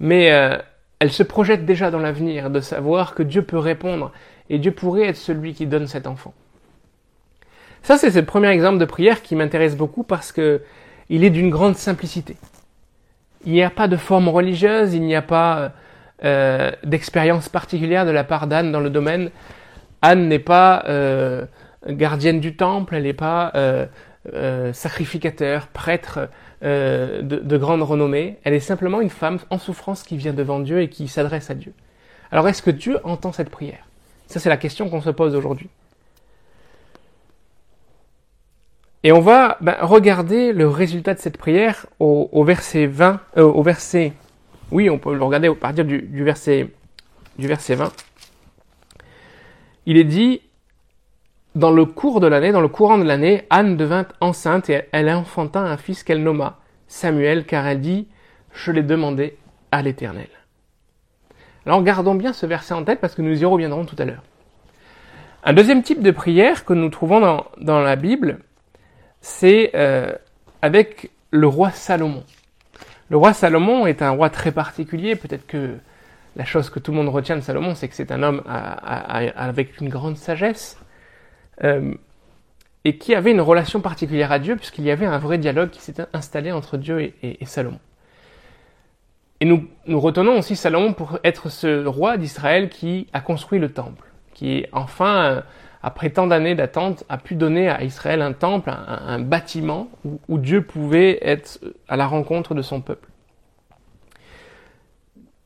Mais 0.00 0.32
euh, 0.32 0.58
elle 1.00 1.12
se 1.12 1.22
projette 1.22 1.64
déjà 1.64 1.90
dans 1.90 1.98
l'avenir 1.98 2.50
de 2.50 2.60
savoir 2.60 3.14
que 3.14 3.22
Dieu 3.22 3.42
peut 3.42 3.58
répondre 3.58 4.12
et 4.50 4.58
Dieu 4.58 4.72
pourrait 4.72 5.08
être 5.08 5.16
celui 5.16 5.54
qui 5.54 5.66
donne 5.66 5.86
cet 5.86 6.06
enfant. 6.06 6.34
Ça, 7.82 7.96
c'est 7.96 8.10
ce 8.10 8.18
premier 8.18 8.48
exemple 8.48 8.78
de 8.78 8.84
prière 8.84 9.22
qui 9.22 9.36
m'intéresse 9.36 9.76
beaucoup 9.76 10.02
parce 10.02 10.32
que 10.32 10.62
il 11.08 11.24
est 11.24 11.30
d'une 11.30 11.50
grande 11.50 11.76
simplicité. 11.76 12.36
Il 13.46 13.52
n'y 13.52 13.62
a 13.62 13.70
pas 13.70 13.88
de 13.88 13.96
forme 13.96 14.28
religieuse, 14.28 14.94
il 14.94 15.02
n'y 15.02 15.14
a 15.14 15.22
pas 15.22 15.72
euh, 16.24 16.70
d'expérience 16.84 17.48
particulière 17.48 18.04
de 18.04 18.10
la 18.10 18.24
part 18.24 18.46
d'Anne 18.46 18.72
dans 18.72 18.80
le 18.80 18.90
domaine. 18.90 19.30
Anne 20.02 20.28
n'est 20.28 20.40
pas 20.40 20.84
euh, 20.88 21.46
gardienne 21.86 22.40
du 22.40 22.56
temple, 22.56 22.96
elle 22.96 23.04
n'est 23.04 23.12
pas 23.12 23.52
euh, 23.54 24.72
sacrificateur, 24.72 25.68
prêtre 25.68 26.28
euh, 26.62 27.22
de, 27.22 27.36
de, 27.36 27.56
grande 27.56 27.82
renommée. 27.82 28.38
Elle 28.44 28.54
est 28.54 28.60
simplement 28.60 29.00
une 29.00 29.10
femme 29.10 29.38
en 29.50 29.58
souffrance 29.58 30.02
qui 30.02 30.16
vient 30.16 30.32
devant 30.32 30.58
Dieu 30.58 30.80
et 30.80 30.88
qui 30.88 31.08
s'adresse 31.08 31.50
à 31.50 31.54
Dieu. 31.54 31.72
Alors 32.30 32.48
est-ce 32.48 32.62
que 32.62 32.70
Dieu 32.70 32.98
entend 33.04 33.32
cette 33.32 33.50
prière? 33.50 33.86
Ça 34.26 34.40
c'est 34.40 34.48
la 34.48 34.56
question 34.56 34.88
qu'on 34.88 35.00
se 35.00 35.10
pose 35.10 35.34
aujourd'hui. 35.34 35.68
Et 39.04 39.12
on 39.12 39.20
va 39.20 39.56
ben, 39.60 39.76
regarder 39.80 40.52
le 40.52 40.68
résultat 40.68 41.14
de 41.14 41.20
cette 41.20 41.38
prière 41.38 41.86
au, 42.00 42.44
verset 42.44 42.86
20, 42.86 43.20
euh, 43.36 43.42
au 43.42 43.62
verset, 43.62 44.12
oui, 44.72 44.90
on 44.90 44.98
peut 44.98 45.14
le 45.14 45.22
regarder 45.22 45.48
à 45.48 45.54
partir 45.54 45.84
du, 45.84 46.24
verset, 46.24 46.68
du 47.38 47.46
verset 47.46 47.76
20. 47.76 47.92
Il 49.86 49.96
est 49.96 50.04
dit, 50.04 50.42
dans 51.54 51.70
le 51.70 51.84
cours 51.84 52.20
de 52.20 52.26
l'année, 52.26 52.52
dans 52.52 52.60
le 52.60 52.68
courant 52.68 52.98
de 52.98 53.04
l'année, 53.04 53.44
Anne 53.50 53.76
devint 53.76 54.06
enceinte 54.20 54.70
et 54.70 54.84
elle 54.92 55.10
enfanta 55.10 55.60
un 55.60 55.76
fils 55.76 56.02
qu'elle 56.02 56.22
nomma 56.22 56.58
Samuel, 56.86 57.44
car 57.44 57.66
elle 57.66 57.80
dit, 57.80 58.08
je 58.52 58.72
l'ai 58.72 58.82
demandé 58.82 59.36
à 59.72 59.82
l'Éternel. 59.82 60.28
Alors 61.66 61.82
gardons 61.82 62.14
bien 62.14 62.32
ce 62.32 62.46
verset 62.46 62.74
en 62.74 62.84
tête 62.84 63.00
parce 63.00 63.14
que 63.14 63.22
nous 63.22 63.42
y 63.42 63.44
reviendrons 63.44 63.84
tout 63.84 63.96
à 63.98 64.04
l'heure. 64.04 64.22
Un 65.44 65.52
deuxième 65.52 65.82
type 65.82 66.02
de 66.02 66.10
prière 66.10 66.64
que 66.64 66.72
nous 66.72 66.88
trouvons 66.88 67.44
dans, 67.58 67.80
la 67.80 67.96
Bible, 67.96 68.40
c'est 69.20 69.70
euh, 69.74 70.12
avec 70.62 71.10
le 71.30 71.46
roi 71.46 71.70
Salomon. 71.70 72.24
Le 73.10 73.16
roi 73.16 73.32
Salomon 73.32 73.86
est 73.86 74.02
un 74.02 74.10
roi 74.10 74.30
très 74.30 74.52
particulier. 74.52 75.16
Peut-être 75.16 75.46
que 75.46 75.76
la 76.36 76.44
chose 76.44 76.70
que 76.70 76.78
tout 76.78 76.90
le 76.90 76.98
monde 76.98 77.08
retient 77.08 77.36
de 77.36 77.40
Salomon, 77.40 77.74
c'est 77.74 77.88
que 77.88 77.94
c'est 77.94 78.12
un 78.12 78.22
homme 78.22 78.42
avec 78.46 79.80
une 79.80 79.88
grande 79.88 80.16
sagesse 80.16 80.78
euh, 81.64 81.94
et 82.84 82.98
qui 82.98 83.14
avait 83.14 83.30
une 83.32 83.40
relation 83.40 83.80
particulière 83.80 84.32
à 84.32 84.38
Dieu, 84.38 84.56
puisqu'il 84.56 84.84
y 84.84 84.90
avait 84.90 85.06
un 85.06 85.18
vrai 85.18 85.38
dialogue 85.38 85.70
qui 85.70 85.80
s'était 85.80 86.06
installé 86.12 86.52
entre 86.52 86.76
Dieu 86.76 87.12
et, 87.22 87.44
Salomon. 87.44 87.80
Et 89.40 89.44
nous, 89.44 89.68
nous 89.86 90.00
retenons 90.00 90.38
aussi 90.38 90.56
Salomon 90.56 90.92
pour 90.92 91.18
être 91.24 91.48
ce 91.48 91.84
roi 91.84 92.16
d'Israël 92.16 92.68
qui 92.68 93.06
a 93.12 93.20
construit 93.20 93.58
le 93.58 93.72
temple, 93.72 94.10
qui 94.34 94.66
enfin 94.72 95.42
après 95.82 96.10
tant 96.10 96.26
d'années 96.26 96.54
d'attente, 96.54 97.04
a 97.08 97.18
pu 97.18 97.34
donner 97.34 97.68
à 97.68 97.84
Israël 97.84 98.22
un 98.22 98.32
temple, 98.32 98.70
un, 98.70 99.18
bâtiment 99.20 99.88
où, 100.28 100.38
Dieu 100.38 100.62
pouvait 100.62 101.18
être 101.22 101.60
à 101.88 101.96
la 101.96 102.06
rencontre 102.06 102.54
de 102.54 102.62
son 102.62 102.80
peuple. 102.80 103.08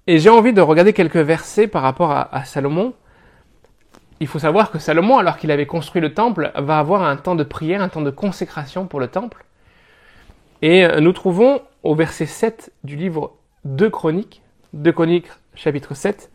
Et 0.07 0.18
j'ai 0.18 0.31
envie 0.31 0.53
de 0.53 0.61
regarder 0.61 0.92
quelques 0.92 1.16
versets 1.16 1.68
par 1.68 1.83
rapport 1.83 2.11
à, 2.11 2.44
Salomon. 2.44 2.94
Il 4.22 4.28
faut 4.28 4.38
savoir 4.38 4.70
que 4.70 4.78
Salomon, 4.78 5.18
alors 5.18 5.37
qu'il 5.37 5.50
avait 5.50 5.66
construit 5.66 6.00
le 6.00 6.14
temple, 6.14 6.52
va 6.54 6.78
avoir 6.78 7.02
un 7.02 7.16
temps 7.16 7.35
de 7.35 7.42
prière, 7.42 7.82
un 7.82 7.88
temps 7.88 8.02
de 8.02 8.11
consécration 8.11 8.87
pour 8.87 9.00
le 9.00 9.08
temple. 9.08 9.44
Et 10.62 10.85
euh, 10.85 11.00
nous 11.00 11.12
trouvons 11.12 11.61
au 11.82 11.96
verset 11.96 12.26
7 12.26 12.72
du 12.85 12.94
livre 12.94 13.35
de 13.64 13.88
Chroniques, 13.88 14.40
2 14.74 14.92
Chroniques 14.92 15.26
chapitre 15.56 15.94
7, 15.94 16.30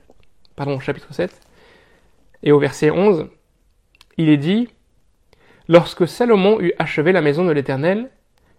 pardon, 0.58 0.82
chapitre 0.82 1.14
7, 1.14 1.32
et 2.44 2.52
au 2.52 2.60
verset 2.60 2.92
11, 2.92 3.28
il 4.18 4.28
est 4.28 4.36
dit, 4.36 4.68
Lorsque 5.70 6.10
Salomon 6.10 6.60
eut 6.60 6.74
achevé 6.80 7.14
la 7.14 7.22
maison 7.22 7.46
de 7.46 7.54
l'Éternel 7.54 8.10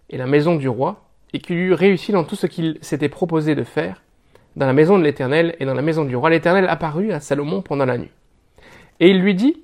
et 0.09 0.17
la 0.17 0.25
maison 0.25 0.55
du 0.55 0.67
roi, 0.67 1.07
et 1.33 1.39
qu'il 1.39 1.57
eut 1.57 1.73
réussi 1.73 2.11
dans 2.11 2.23
tout 2.23 2.35
ce 2.35 2.47
qu'il 2.47 2.79
s'était 2.81 3.09
proposé 3.09 3.53
de 3.53 3.63
faire, 3.63 4.01
dans 4.55 4.65
la 4.65 4.73
maison 4.73 4.97
de 4.97 5.03
l'Éternel 5.03 5.55
et 5.59 5.65
dans 5.65 5.75
la 5.75 5.83
maison 5.83 6.03
du 6.03 6.15
roi, 6.15 6.31
l'Éternel 6.31 6.65
apparut 6.67 7.11
à 7.11 7.19
Salomon 7.19 7.61
pendant 7.61 7.85
la 7.85 7.99
nuit. 7.99 8.09
Et 8.99 9.09
il 9.09 9.21
lui 9.21 9.35
dit, 9.35 9.63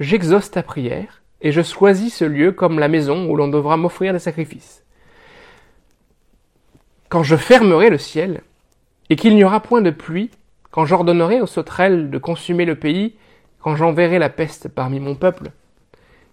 J'exauce 0.00 0.50
ta 0.50 0.62
prière, 0.62 1.22
et 1.40 1.52
je 1.52 1.62
choisis 1.62 2.16
ce 2.16 2.24
lieu 2.24 2.50
comme 2.50 2.80
la 2.80 2.88
maison 2.88 3.28
où 3.28 3.36
l'on 3.36 3.48
devra 3.48 3.76
m'offrir 3.76 4.12
des 4.12 4.18
sacrifices. 4.18 4.84
Quand 7.08 7.22
je 7.22 7.36
fermerai 7.36 7.90
le 7.90 7.98
ciel, 7.98 8.42
et 9.08 9.16
qu'il 9.16 9.36
n'y 9.36 9.44
aura 9.44 9.60
point 9.60 9.82
de 9.82 9.90
pluie, 9.90 10.30
quand 10.72 10.84
j'ordonnerai 10.84 11.40
aux 11.40 11.46
sauterelles 11.46 12.10
de 12.10 12.18
consumer 12.18 12.64
le 12.64 12.74
pays, 12.74 13.14
quand 13.60 13.76
j'enverrai 13.76 14.18
la 14.18 14.30
peste 14.30 14.68
parmi 14.68 14.98
mon 14.98 15.14
peuple, 15.14 15.52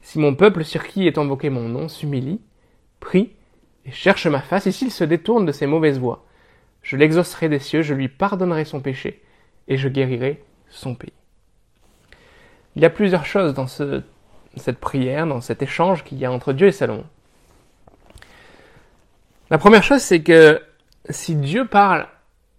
si 0.02 0.18
mon 0.18 0.34
peuple 0.34 0.64
sur 0.64 0.88
qui 0.88 1.06
est 1.06 1.20
invoqué 1.20 1.52
mon 1.52 1.70
nom 1.70 1.88
s'humilie, 1.88 2.42
prie 3.00 3.34
et 3.86 3.92
cherche 3.92 4.26
ma 4.26 4.42
face, 4.42 4.66
et 4.66 4.72
s'il 4.72 4.92
se 4.92 5.04
détourne 5.04 5.46
de 5.46 5.52
ses 5.52 5.68
mauvaises 5.68 6.00
voies, 6.00 6.26
je 6.82 6.98
l'exaucerai 6.98 7.50
des 7.50 7.60
cieux, 7.60 7.84
je 7.84 7.94
lui 7.94 8.08
pardonnerai 8.08 8.66
son 8.66 8.80
péché, 8.80 9.22
et 9.68 9.78
je 9.78 9.88
guérirai 9.88 10.44
son 10.70 10.96
pays. 10.96 11.14
Il 12.76 12.82
y 12.82 12.86
a 12.86 12.90
plusieurs 12.90 13.26
choses 13.26 13.54
dans 13.54 13.68
cette 13.68 14.80
prière, 14.80 15.28
dans 15.28 15.42
cet 15.42 15.62
échange 15.62 16.04
qu'il 16.04 16.18
y 16.18 16.26
a 16.26 16.32
entre 16.32 16.54
Dieu 16.54 16.68
et 16.68 16.72
Salomon. 16.72 17.06
La 19.50 19.58
première 19.58 19.84
chose, 19.84 20.02
c'est 20.02 20.24
que 20.24 20.62
si 21.10 21.36
Dieu 21.36 21.68
parle 21.68 22.08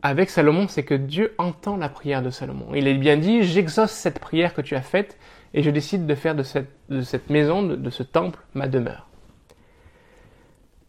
avec 0.02 0.30
Salomon, 0.30 0.68
c'est 0.68 0.82
que 0.82 0.94
Dieu 0.94 1.34
entend 1.38 1.76
la 1.76 1.88
prière 1.88 2.22
de 2.22 2.30
Salomon. 2.30 2.74
Il 2.74 2.88
est 2.88 2.94
bien 2.94 3.16
dit, 3.16 3.44
j'exauce 3.44 3.92
cette 3.92 4.18
prière 4.18 4.52
que 4.52 4.60
tu 4.60 4.74
as 4.74 4.82
faite 4.82 5.16
et 5.54 5.62
je 5.62 5.70
décide 5.70 6.06
de 6.06 6.14
faire 6.14 6.34
de 6.34 6.42
cette, 6.42 6.70
de 6.88 7.02
cette 7.02 7.30
maison, 7.30 7.62
de, 7.62 7.90
ce 7.90 8.02
temple, 8.02 8.38
ma 8.54 8.66
demeure. 8.66 9.08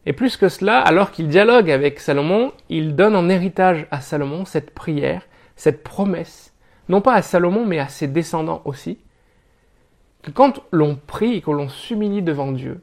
Et 0.05 0.13
plus 0.13 0.35
que 0.35 0.49
cela, 0.49 0.79
alors 0.81 1.11
qu'il 1.11 1.27
dialogue 1.29 1.71
avec 1.71 1.99
Salomon, 1.99 2.51
il 2.69 2.95
donne 2.95 3.15
en 3.15 3.29
héritage 3.29 3.87
à 3.91 4.01
Salomon 4.01 4.45
cette 4.45 4.73
prière, 4.73 5.21
cette 5.55 5.83
promesse, 5.83 6.53
non 6.89 6.99
pas 6.99 7.13
à 7.13 7.21
Salomon, 7.21 7.65
mais 7.65 7.79
à 7.79 7.87
ses 7.87 8.07
descendants 8.07 8.61
aussi, 8.65 8.97
que 10.23 10.31
quand 10.31 10.61
l'on 10.71 10.95
prie 10.95 11.35
et 11.35 11.41
que 11.41 11.51
l'on 11.51 11.69
s'humilie 11.69 12.23
devant 12.23 12.51
Dieu, 12.51 12.81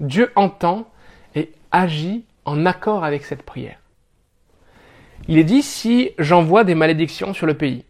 Dieu 0.00 0.30
entend 0.36 0.90
et 1.34 1.52
agit 1.70 2.24
en 2.44 2.66
accord 2.66 3.04
avec 3.04 3.24
cette 3.24 3.44
prière. 3.44 3.78
Il 5.28 5.38
est 5.38 5.44
dit 5.44 5.62
si 5.62 6.10
j'envoie 6.18 6.64
des 6.64 6.74
malédictions 6.74 7.32
sur 7.32 7.46
le 7.46 7.54
pays. 7.54 7.84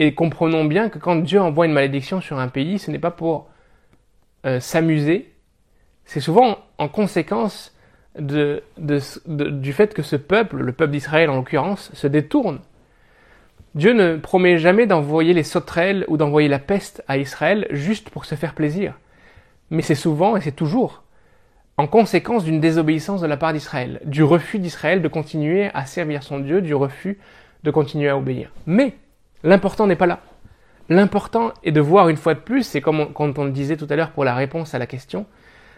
Et 0.00 0.12
comprenons 0.12 0.64
bien 0.64 0.88
que 0.88 0.98
quand 0.98 1.16
Dieu 1.16 1.40
envoie 1.40 1.66
une 1.66 1.72
malédiction 1.72 2.20
sur 2.20 2.38
un 2.38 2.48
pays, 2.48 2.80
ce 2.80 2.90
n'est 2.90 2.98
pas 2.98 3.12
pour 3.12 3.48
euh, 4.44 4.58
s'amuser, 4.58 5.32
c'est 6.04 6.20
souvent 6.20 6.58
en 6.78 6.88
conséquence 6.88 7.72
du 8.18 9.72
fait 9.72 9.94
que 9.94 10.02
ce 10.02 10.16
peuple, 10.16 10.56
le 10.58 10.72
peuple 10.72 10.92
d'Israël 10.92 11.30
en 11.30 11.36
l'occurrence, 11.36 11.90
se 11.94 12.06
détourne. 12.06 12.60
Dieu 13.74 13.92
ne 13.92 14.16
promet 14.16 14.58
jamais 14.58 14.86
d'envoyer 14.86 15.34
les 15.34 15.42
sauterelles 15.42 16.04
ou 16.08 16.16
d'envoyer 16.16 16.48
la 16.48 16.60
peste 16.60 17.02
à 17.08 17.18
Israël 17.18 17.66
juste 17.70 18.10
pour 18.10 18.24
se 18.24 18.34
faire 18.34 18.54
plaisir. 18.54 18.94
mais 19.70 19.82
c'est 19.82 19.94
souvent 19.94 20.36
et 20.36 20.40
c'est 20.40 20.52
toujours 20.52 21.04
en 21.76 21.88
conséquence 21.88 22.44
d'une 22.44 22.60
désobéissance 22.60 23.20
de 23.20 23.26
la 23.26 23.36
part 23.36 23.52
d'Israël, 23.52 24.00
du 24.04 24.22
refus 24.22 24.60
d'Israël 24.60 25.02
de 25.02 25.08
continuer 25.08 25.70
à 25.74 25.86
servir 25.86 26.22
son 26.22 26.38
Dieu, 26.38 26.62
du 26.62 26.74
refus 26.74 27.18
de 27.64 27.70
continuer 27.70 28.08
à 28.08 28.16
obéir. 28.16 28.52
Mais 28.66 28.94
l'important 29.42 29.86
n'est 29.86 29.96
pas 29.96 30.06
là. 30.06 30.20
L'important 30.88 31.52
est 31.64 31.72
de 31.72 31.80
voir 31.80 32.08
une 32.08 32.16
fois 32.16 32.34
de 32.34 32.40
plus, 32.40 32.62
c'est 32.62 32.80
comme 32.80 33.12
quand 33.12 33.38
on 33.38 33.44
le 33.44 33.50
disait 33.50 33.76
tout 33.76 33.86
à 33.90 33.96
l'heure 33.96 34.10
pour 34.10 34.24
la 34.24 34.34
réponse 34.34 34.74
à 34.74 34.78
la 34.78 34.86
question, 34.86 35.26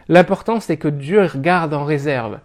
l'important 0.08 0.60
c'est 0.60 0.76
que 0.76 0.88
Dieu 0.88 1.30
garde 1.36 1.72
en 1.72 1.84
réserve. 1.84 2.40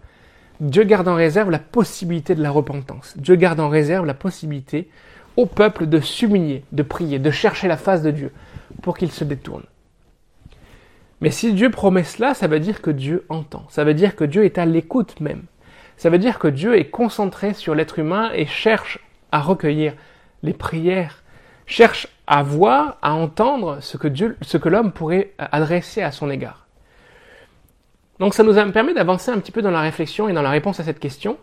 Dieu 0.60 0.84
garde 0.84 1.08
en 1.08 1.16
réserve 1.16 1.50
la 1.50 1.58
possibilité 1.58 2.34
de 2.34 2.42
la 2.42 2.50
repentance. 2.50 3.14
Dieu 3.18 3.34
garde 3.34 3.60
en 3.60 3.68
réserve 3.68 4.06
la 4.06 4.14
possibilité 4.14 4.88
au 5.36 5.46
peuple 5.46 5.86
de 5.86 6.00
s'humilier, 6.00 6.64
de 6.72 6.82
prier, 6.82 7.18
de 7.18 7.30
chercher 7.30 7.68
la 7.68 7.76
face 7.76 8.02
de 8.02 8.10
Dieu 8.10 8.32
pour 8.82 8.96
qu'il 8.96 9.10
se 9.10 9.24
détourne. 9.24 9.64
Mais 11.20 11.30
si 11.30 11.52
Dieu 11.52 11.70
promet 11.70 12.04
cela, 12.04 12.34
ça 12.34 12.48
veut 12.48 12.60
dire 12.60 12.82
que 12.82 12.90
Dieu 12.90 13.24
entend. 13.28 13.64
Ça 13.68 13.84
veut 13.84 13.94
dire 13.94 14.16
que 14.16 14.24
Dieu 14.24 14.44
est 14.44 14.58
à 14.58 14.66
l'écoute 14.66 15.20
même. 15.20 15.44
Ça 15.96 16.10
veut 16.10 16.18
dire 16.18 16.38
que 16.38 16.48
Dieu 16.48 16.76
est 16.76 16.90
concentré 16.90 17.54
sur 17.54 17.74
l'être 17.74 17.98
humain 17.98 18.30
et 18.34 18.46
cherche 18.46 18.98
à 19.30 19.40
recueillir 19.40 19.94
les 20.42 20.52
prières, 20.52 21.22
cherche 21.64 22.08
à 22.26 22.42
voir, 22.42 22.98
à 23.02 23.14
entendre 23.14 23.78
ce 23.80 23.96
que 23.96 24.08
Dieu, 24.08 24.36
ce 24.42 24.56
que 24.56 24.68
l'homme 24.68 24.90
pourrait 24.90 25.32
adresser 25.38 26.02
à 26.02 26.10
son 26.10 26.28
égard. 26.28 26.66
Donc 28.18 28.34
ça 28.34 28.42
nous 28.42 28.54
permet 28.72 28.94
d'avancer 28.94 29.30
un 29.30 29.38
petit 29.38 29.52
peu 29.52 29.62
dans 29.62 29.70
la 29.70 29.80
réflexion 29.80 30.28
et 30.28 30.32
dans 30.32 30.42
la 30.42 30.50
réponse 30.50 30.80
à 30.80 30.84
cette 30.84 30.98
question. 30.98 31.38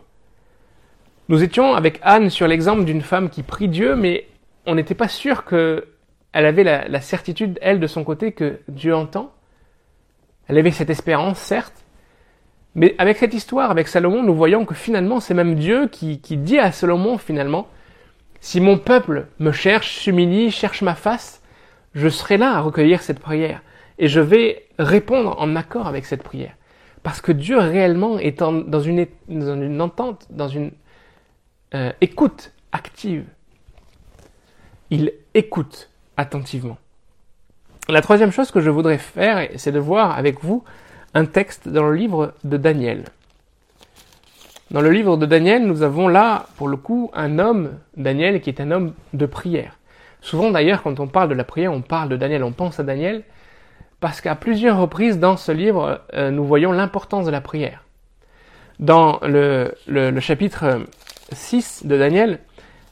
Nous 1.30 1.44
étions 1.44 1.76
avec 1.76 2.00
Anne 2.02 2.28
sur 2.28 2.48
l'exemple 2.48 2.82
d'une 2.82 3.02
femme 3.02 3.30
qui 3.30 3.44
prie 3.44 3.68
Dieu, 3.68 3.94
mais 3.94 4.26
on 4.66 4.74
n'était 4.74 4.96
pas 4.96 5.06
sûr 5.06 5.44
qu'elle 5.44 5.84
avait 6.32 6.64
la, 6.64 7.00
certitude, 7.00 7.56
elle, 7.62 7.78
de 7.78 7.86
son 7.86 8.02
côté, 8.02 8.32
que 8.32 8.58
Dieu 8.66 8.96
entend. 8.96 9.32
Elle 10.48 10.58
avait 10.58 10.72
cette 10.72 10.90
espérance, 10.90 11.38
certes, 11.38 11.84
mais 12.74 12.96
avec 12.98 13.16
cette 13.16 13.32
histoire, 13.32 13.70
avec 13.70 13.86
Salomon, 13.86 14.24
nous 14.24 14.34
voyons 14.34 14.64
que 14.64 14.74
finalement, 14.74 15.20
c'est 15.20 15.34
même 15.34 15.54
Dieu 15.54 15.86
qui, 15.86 16.18
dit 16.18 16.58
à 16.58 16.72
Salomon, 16.72 17.16
finalement, 17.16 17.68
si 18.40 18.60
mon 18.60 18.76
peuple 18.76 19.28
me 19.38 19.52
cherche, 19.52 19.98
s'humilie, 20.00 20.50
cherche 20.50 20.82
ma 20.82 20.96
face, 20.96 21.42
je 21.94 22.08
serai 22.08 22.38
là 22.38 22.56
à 22.56 22.60
recueillir 22.60 23.02
cette 23.02 23.20
prière. 23.20 23.62
Et 24.00 24.08
je 24.08 24.20
vais 24.20 24.64
répondre 24.80 25.36
en 25.38 25.54
accord 25.54 25.86
avec 25.86 26.06
cette 26.06 26.24
prière. 26.24 26.56
Parce 27.04 27.20
que 27.20 27.30
Dieu 27.30 27.56
réellement 27.56 28.18
est 28.18 28.40
dans, 28.40 28.80
une, 28.80 29.80
entente, 29.80 30.26
dans 30.28 30.48
une 30.48 30.72
euh, 31.74 31.92
écoute 32.00 32.52
active. 32.72 33.24
Il 34.90 35.12
écoute 35.34 35.88
attentivement. 36.16 36.78
La 37.88 38.02
troisième 38.02 38.32
chose 38.32 38.50
que 38.50 38.60
je 38.60 38.70
voudrais 38.70 38.98
faire, 38.98 39.48
c'est 39.56 39.72
de 39.72 39.78
voir 39.78 40.16
avec 40.16 40.42
vous 40.42 40.64
un 41.14 41.24
texte 41.24 41.68
dans 41.68 41.84
le 41.84 41.94
livre 41.94 42.34
de 42.44 42.56
Daniel. 42.56 43.04
Dans 44.70 44.80
le 44.80 44.90
livre 44.90 45.16
de 45.16 45.26
Daniel, 45.26 45.66
nous 45.66 45.82
avons 45.82 46.06
là, 46.06 46.46
pour 46.56 46.68
le 46.68 46.76
coup, 46.76 47.10
un 47.14 47.38
homme, 47.38 47.78
Daniel, 47.96 48.40
qui 48.40 48.50
est 48.50 48.60
un 48.60 48.70
homme 48.70 48.94
de 49.12 49.26
prière. 49.26 49.78
Souvent 50.20 50.50
d'ailleurs, 50.50 50.82
quand 50.82 51.00
on 51.00 51.08
parle 51.08 51.28
de 51.28 51.34
la 51.34 51.44
prière, 51.44 51.72
on 51.72 51.82
parle 51.82 52.08
de 52.08 52.16
Daniel, 52.16 52.44
on 52.44 52.52
pense 52.52 52.78
à 52.78 52.84
Daniel, 52.84 53.22
parce 54.00 54.20
qu'à 54.20 54.34
plusieurs 54.34 54.78
reprises 54.78 55.18
dans 55.18 55.36
ce 55.36 55.50
livre, 55.50 56.00
euh, 56.14 56.30
nous 56.30 56.44
voyons 56.44 56.72
l'importance 56.72 57.26
de 57.26 57.30
la 57.30 57.40
prière. 57.40 57.84
Dans 58.78 59.18
le, 59.22 59.74
le 59.86 60.20
chapitre 60.20 60.80
6 61.32 61.86
de 61.86 61.96
Daniel, 61.96 62.40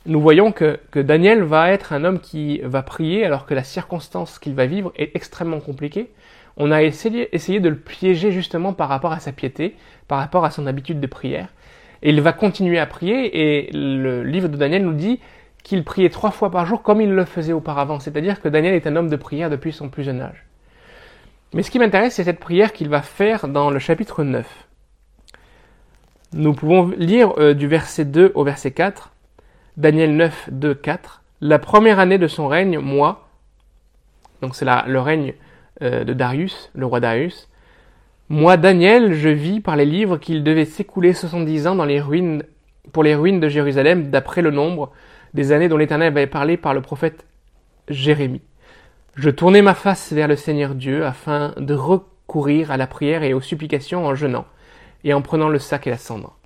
nous 0.06 0.20
voyons 0.20 0.52
que, 0.52 0.78
Daniel 0.94 1.42
va 1.42 1.70
être 1.70 1.92
un 1.92 2.04
homme 2.04 2.20
qui 2.20 2.60
va 2.64 2.82
prier 2.82 3.24
alors 3.24 3.46
que 3.46 3.54
la 3.54 3.64
circonstance 3.64 4.38
qu'il 4.38 4.54
va 4.54 4.66
vivre 4.66 4.92
est 4.96 5.14
extrêmement 5.14 5.60
compliquée. 5.60 6.10
On 6.56 6.70
a 6.70 6.82
essayé, 6.82 7.34
essayé 7.34 7.60
de 7.60 7.68
le 7.68 7.76
piéger 7.76 8.32
justement 8.32 8.72
par 8.72 8.88
rapport 8.88 9.12
à 9.12 9.20
sa 9.20 9.32
piété, 9.32 9.76
par 10.08 10.18
rapport 10.18 10.44
à 10.44 10.50
son 10.50 10.66
habitude 10.66 11.00
de 11.00 11.06
prière. 11.06 11.48
Et 12.02 12.10
il 12.10 12.20
va 12.20 12.32
continuer 12.32 12.78
à 12.78 12.86
prier 12.86 13.66
et 13.66 13.70
le 13.72 14.22
livre 14.22 14.48
de 14.48 14.56
Daniel 14.56 14.84
nous 14.84 14.94
dit 14.94 15.20
qu'il 15.62 15.84
priait 15.84 16.08
trois 16.08 16.30
fois 16.30 16.50
par 16.50 16.64
jour 16.64 16.82
comme 16.82 17.00
il 17.00 17.10
le 17.10 17.24
faisait 17.24 17.52
auparavant. 17.52 18.00
C'est-à-dire 18.00 18.40
que 18.40 18.48
Daniel 18.48 18.74
est 18.74 18.86
un 18.86 18.96
homme 18.96 19.10
de 19.10 19.16
prière 19.16 19.50
depuis 19.50 19.72
son 19.72 19.88
plus 19.88 20.04
jeune 20.04 20.20
âge. 20.20 20.46
Mais 21.52 21.62
ce 21.62 21.70
qui 21.70 21.78
m'intéresse, 21.78 22.14
c'est 22.14 22.24
cette 22.24 22.40
prière 22.40 22.72
qu'il 22.72 22.88
va 22.88 23.02
faire 23.02 23.48
dans 23.48 23.70
le 23.70 23.78
chapitre 23.78 24.24
9. 24.24 24.67
Nous 26.34 26.52
pouvons 26.52 26.92
lire 26.96 27.32
euh, 27.38 27.54
du 27.54 27.66
verset 27.66 28.04
2 28.04 28.32
au 28.34 28.44
verset 28.44 28.72
4. 28.72 29.12
Daniel 29.78 30.14
9, 30.14 30.50
2, 30.52 30.74
4. 30.74 31.22
La 31.40 31.58
première 31.58 31.98
année 31.98 32.18
de 32.18 32.26
son 32.26 32.48
règne, 32.48 32.78
moi, 32.78 33.28
donc 34.42 34.54
c'est 34.54 34.66
le 34.66 35.00
règne 35.00 35.34
euh, 35.82 36.04
de 36.04 36.12
Darius, 36.12 36.70
le 36.74 36.84
roi 36.84 37.00
Darius, 37.00 37.48
moi, 38.30 38.58
Daniel, 38.58 39.14
je 39.14 39.30
vis 39.30 39.60
par 39.60 39.74
les 39.74 39.86
livres 39.86 40.18
qu'il 40.18 40.44
devait 40.44 40.66
s'écouler 40.66 41.14
70 41.14 41.66
ans 41.66 41.74
dans 41.74 41.86
les 41.86 41.98
ruines, 41.98 42.42
pour 42.92 43.02
les 43.02 43.14
ruines 43.14 43.40
de 43.40 43.48
Jérusalem, 43.48 44.10
d'après 44.10 44.42
le 44.42 44.50
nombre 44.50 44.92
des 45.32 45.50
années 45.50 45.68
dont 45.68 45.78
l'Éternel 45.78 46.08
avait 46.08 46.26
parlé 46.26 46.58
par 46.58 46.74
le 46.74 46.82
prophète 46.82 47.24
Jérémie. 47.88 48.42
Je 49.14 49.30
tournai 49.30 49.62
ma 49.62 49.72
face 49.72 50.12
vers 50.12 50.28
le 50.28 50.36
Seigneur 50.36 50.74
Dieu 50.74 51.06
afin 51.06 51.54
de 51.56 51.72
recourir 51.72 52.70
à 52.70 52.76
la 52.76 52.86
prière 52.86 53.22
et 53.22 53.32
aux 53.32 53.40
supplications 53.40 54.04
en 54.04 54.14
jeûnant 54.14 54.44
et 55.04 55.14
en 55.14 55.22
prenant 55.22 55.48
le 55.48 55.58
sac 55.58 55.86
et 55.86 55.90
la 55.90 55.98
cendre 55.98 56.38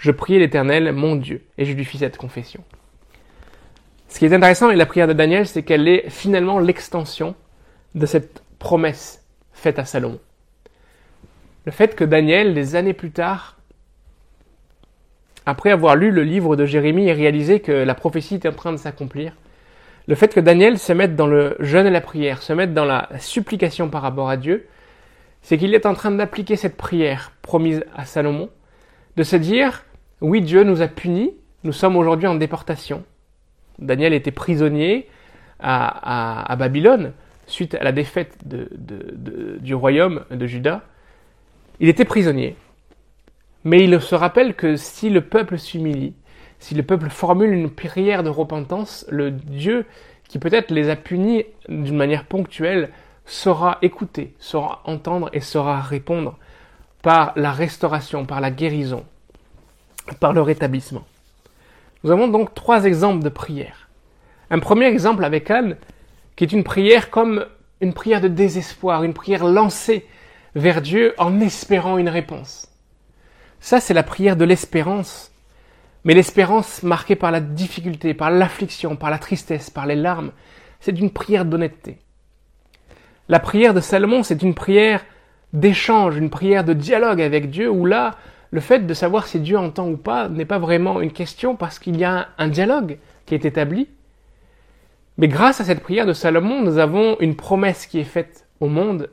je 0.00 0.10
priai 0.10 0.38
l'Éternel, 0.38 0.92
mon 0.92 1.14
Dieu, 1.14 1.42
et 1.58 1.66
je 1.66 1.72
lui 1.74 1.84
fis 1.84 1.98
cette 1.98 2.16
confession. 2.16 2.64
Ce 4.08 4.18
qui 4.18 4.24
est 4.24 4.32
intéressant 4.32 4.66
avec 4.66 4.78
la 4.78 4.86
prière 4.86 5.06
de 5.06 5.12
Daniel, 5.12 5.46
c'est 5.46 5.62
qu'elle 5.62 5.86
est 5.86 6.08
finalement 6.08 6.58
l'extension 6.58 7.34
de 7.94 8.06
cette 8.06 8.42
promesse 8.58 9.24
faite 9.52 9.78
à 9.78 9.84
Salomon. 9.84 10.18
Le 11.66 11.72
fait 11.72 11.94
que 11.94 12.04
Daniel, 12.04 12.54
des 12.54 12.76
années 12.76 12.94
plus 12.94 13.10
tard, 13.10 13.58
après 15.44 15.70
avoir 15.70 15.96
lu 15.96 16.10
le 16.10 16.22
livre 16.22 16.56
de 16.56 16.64
Jérémie 16.64 17.08
et 17.08 17.12
réalisé 17.12 17.60
que 17.60 17.70
la 17.70 17.94
prophétie 17.94 18.36
était 18.36 18.48
en 18.48 18.52
train 18.52 18.72
de 18.72 18.78
s'accomplir, 18.78 19.34
le 20.06 20.14
fait 20.14 20.32
que 20.32 20.40
Daniel 20.40 20.78
se 20.78 20.94
mette 20.94 21.14
dans 21.14 21.26
le 21.26 21.56
jeûne 21.60 21.86
et 21.86 21.90
la 21.90 22.00
prière, 22.00 22.42
se 22.42 22.54
mette 22.54 22.72
dans 22.72 22.86
la 22.86 23.08
supplication 23.18 23.90
par 23.90 24.00
rapport 24.00 24.30
à 24.30 24.38
Dieu, 24.38 24.66
c'est 25.42 25.58
qu'il 25.58 25.74
est 25.74 25.86
en 25.86 25.94
train 25.94 26.10
d'appliquer 26.10 26.56
cette 26.56 26.76
prière 26.76 27.32
promise 27.42 27.84
à 27.94 28.04
Salomon, 28.04 28.50
de 29.16 29.22
se 29.22 29.36
dire, 29.36 29.84
oui, 30.20 30.42
Dieu 30.42 30.62
nous 30.64 30.82
a 30.82 30.88
punis. 30.88 31.32
Nous 31.64 31.72
sommes 31.72 31.96
aujourd'hui 31.96 32.26
en 32.26 32.34
déportation. 32.34 33.04
Daniel 33.78 34.12
était 34.12 34.30
prisonnier 34.30 35.08
à, 35.58 36.54
Babylone 36.58 37.12
suite 37.46 37.74
à 37.74 37.82
la 37.82 37.92
défaite 37.92 38.38
du 38.44 39.74
royaume 39.74 40.24
de 40.30 40.46
Juda. 40.46 40.82
Il 41.80 41.88
était 41.88 42.04
prisonnier. 42.04 42.56
Mais 43.64 43.84
il 43.84 44.00
se 44.00 44.14
rappelle 44.14 44.54
que 44.54 44.76
si 44.76 45.10
le 45.10 45.20
peuple 45.20 45.58
s'humilie, 45.58 46.14
si 46.58 46.74
le 46.74 46.82
peuple 46.82 47.10
formule 47.10 47.52
une 47.52 47.70
prière 47.70 48.22
de 48.22 48.30
repentance, 48.30 49.06
le 49.10 49.30
Dieu 49.30 49.86
qui 50.28 50.38
peut-être 50.38 50.70
les 50.70 50.88
a 50.88 50.96
punis 50.96 51.44
d'une 51.68 51.96
manière 51.96 52.24
ponctuelle 52.24 52.90
saura 53.30 53.78
écouter, 53.80 54.34
saura 54.40 54.82
entendre 54.84 55.30
et 55.32 55.40
saura 55.40 55.80
répondre 55.80 56.36
par 57.00 57.32
la 57.36 57.52
restauration, 57.52 58.26
par 58.26 58.40
la 58.40 58.50
guérison, 58.50 59.04
par 60.18 60.32
le 60.32 60.42
rétablissement. 60.42 61.04
Nous 62.02 62.10
avons 62.10 62.26
donc 62.26 62.54
trois 62.54 62.84
exemples 62.84 63.22
de 63.22 63.28
prière. 63.28 63.88
Un 64.50 64.58
premier 64.58 64.86
exemple 64.86 65.24
avec 65.24 65.48
Anne, 65.50 65.76
qui 66.34 66.42
est 66.42 66.52
une 66.52 66.64
prière 66.64 67.10
comme 67.10 67.46
une 67.80 67.94
prière 67.94 68.20
de 68.20 68.28
désespoir, 68.28 69.04
une 69.04 69.14
prière 69.14 69.44
lancée 69.44 70.06
vers 70.56 70.82
Dieu 70.82 71.14
en 71.16 71.40
espérant 71.40 71.98
une 71.98 72.08
réponse. 72.08 72.66
Ça, 73.60 73.78
c'est 73.78 73.94
la 73.94 74.02
prière 74.02 74.36
de 74.36 74.44
l'espérance. 74.44 75.30
Mais 76.02 76.14
l'espérance 76.14 76.82
marquée 76.82 77.14
par 77.14 77.30
la 77.30 77.40
difficulté, 77.40 78.12
par 78.12 78.30
l'affliction, 78.30 78.96
par 78.96 79.10
la 79.10 79.18
tristesse, 79.18 79.70
par 79.70 79.86
les 79.86 79.96
larmes, 79.96 80.32
c'est 80.80 80.98
une 80.98 81.10
prière 81.10 81.44
d'honnêteté. 81.44 81.98
La 83.30 83.38
prière 83.38 83.74
de 83.74 83.80
Salomon, 83.80 84.24
c'est 84.24 84.42
une 84.42 84.56
prière 84.56 85.06
d'échange, 85.52 86.16
une 86.16 86.30
prière 86.30 86.64
de 86.64 86.72
dialogue 86.72 87.22
avec 87.22 87.48
Dieu, 87.48 87.70
où 87.70 87.86
là, 87.86 88.16
le 88.50 88.58
fait 88.58 88.88
de 88.88 88.92
savoir 88.92 89.28
si 89.28 89.38
Dieu 89.38 89.56
entend 89.56 89.88
ou 89.88 89.96
pas 89.96 90.28
n'est 90.28 90.44
pas 90.44 90.58
vraiment 90.58 91.00
une 91.00 91.12
question 91.12 91.54
parce 91.54 91.78
qu'il 91.78 91.96
y 91.96 92.02
a 92.02 92.30
un 92.38 92.48
dialogue 92.48 92.98
qui 93.26 93.36
est 93.36 93.44
établi. 93.44 93.88
Mais 95.16 95.28
grâce 95.28 95.60
à 95.60 95.64
cette 95.64 95.78
prière 95.78 96.06
de 96.06 96.12
Salomon, 96.12 96.60
nous 96.60 96.78
avons 96.78 97.16
une 97.20 97.36
promesse 97.36 97.86
qui 97.86 98.00
est 98.00 98.04
faite 98.04 98.48
au 98.58 98.66
monde 98.66 99.10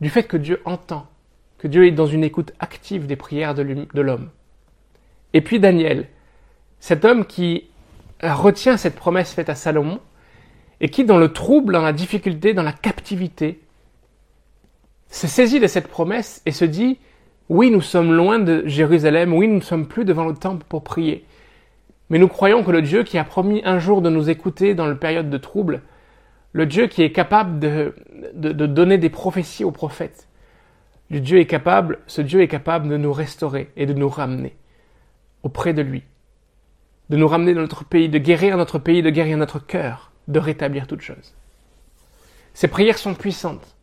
du 0.00 0.08
fait 0.08 0.22
que 0.22 0.38
Dieu 0.38 0.62
entend, 0.64 1.06
que 1.58 1.68
Dieu 1.68 1.86
est 1.86 1.90
dans 1.90 2.06
une 2.06 2.24
écoute 2.24 2.54
active 2.58 3.06
des 3.06 3.16
prières 3.16 3.54
de 3.54 4.00
l'homme. 4.00 4.30
Et 5.34 5.42
puis 5.42 5.60
Daniel, 5.60 6.08
cet 6.80 7.04
homme 7.04 7.26
qui 7.26 7.68
retient 8.22 8.78
cette 8.78 8.96
promesse 8.96 9.34
faite 9.34 9.50
à 9.50 9.54
Salomon 9.54 10.00
et 10.84 10.90
qui, 10.90 11.06
dans 11.06 11.16
le 11.16 11.32
trouble, 11.32 11.72
dans 11.72 11.80
la 11.80 11.94
difficulté, 11.94 12.52
dans 12.52 12.62
la 12.62 12.74
captivité, 12.74 13.58
se 15.08 15.26
saisit 15.26 15.58
de 15.58 15.66
cette 15.66 15.88
promesse 15.88 16.42
et 16.44 16.52
se 16.52 16.66
dit 16.66 16.98
oui, 17.48 17.70
nous 17.70 17.80
sommes 17.80 18.12
loin 18.12 18.38
de 18.38 18.62
Jérusalem, 18.66 19.32
oui, 19.32 19.48
nous 19.48 19.54
ne 19.54 19.60
sommes 19.60 19.88
plus 19.88 20.04
devant 20.04 20.26
le 20.26 20.34
temple 20.34 20.66
pour 20.68 20.84
prier. 20.84 21.24
Mais 22.10 22.18
nous 22.18 22.28
croyons 22.28 22.62
que 22.62 22.70
le 22.70 22.82
Dieu 22.82 23.02
qui 23.02 23.16
a 23.16 23.24
promis 23.24 23.62
un 23.64 23.78
jour 23.78 24.02
de 24.02 24.10
nous 24.10 24.28
écouter 24.28 24.74
dans 24.74 24.86
la 24.86 24.94
période 24.94 25.30
de 25.30 25.38
trouble 25.38 25.80
le 26.52 26.66
Dieu 26.66 26.86
qui 26.86 27.02
est 27.02 27.12
capable 27.12 27.58
de, 27.60 27.94
donner 28.34 28.98
des 28.98 29.08
prophéties 29.08 29.64
aux 29.64 29.70
prophètes. 29.70 30.28
Le 31.08 31.20
Dieu 31.20 31.38
est 31.38 31.46
capable, 31.46 32.00
ce 32.06 32.20
Dieu 32.20 32.42
est 32.42 32.48
capable 32.48 32.88
de 32.88 32.98
nous 32.98 33.12
restaurer 33.14 33.70
et 33.78 33.86
de 33.86 33.94
nous 33.94 34.10
ramener 34.10 34.54
auprès 35.44 35.72
de 35.72 35.80
lui, 35.80 36.02
de 37.08 37.16
nous 37.16 37.26
ramener 37.26 37.54
dans 37.54 37.62
notre 37.62 37.86
pays, 37.86 38.10
de 38.10 38.18
guérir 38.18 38.58
notre 38.58 38.78
pays, 38.78 39.00
de 39.00 39.08
guérir 39.08 39.38
notre 39.38 39.64
cœur, 39.64 40.10
de 40.28 40.38
rétablir 40.38 40.86
toutes 40.86 41.02
choses. 41.02 41.34
Ces 42.54 42.68
prières 42.68 42.98
sont 42.98 43.14
puissantes. 43.14 43.74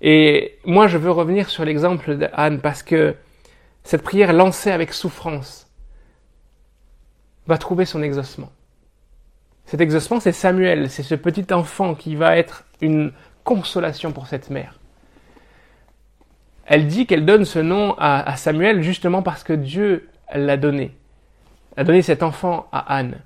Et 0.00 0.58
moi, 0.64 0.86
je 0.88 0.98
veux 0.98 1.10
revenir 1.10 1.48
sur 1.48 1.64
l'exemple 1.64 2.16
d'Anne 2.16 2.60
parce 2.60 2.82
que 2.82 3.14
cette 3.84 4.02
prière 4.02 4.32
lancée 4.32 4.70
avec 4.70 4.92
souffrance 4.92 5.66
va 7.46 7.58
trouver 7.58 7.84
son 7.84 8.02
exaucement. 8.02 8.50
Cet 9.66 9.80
exaucement, 9.80 10.20
c'est 10.20 10.32
Samuel, 10.32 10.90
c'est 10.90 11.02
ce 11.02 11.14
petit 11.14 11.52
enfant 11.52 11.94
qui 11.94 12.16
va 12.16 12.36
être 12.36 12.64
une 12.80 13.12
consolation 13.44 14.12
pour 14.12 14.26
cette 14.26 14.50
mère. 14.50 14.78
Elle 16.66 16.86
dit 16.86 17.06
qu'elle 17.06 17.26
donne 17.26 17.44
ce 17.44 17.58
nom 17.58 17.94
à, 17.98 18.36
Samuel 18.36 18.82
justement 18.82 19.22
parce 19.22 19.44
que 19.44 19.52
Dieu 19.52 20.08
l'a 20.34 20.56
donné. 20.56 20.96
A 21.76 21.84
donné 21.84 22.02
cet 22.02 22.22
enfant 22.22 22.68
à 22.72 22.96
Anne. 22.96 23.20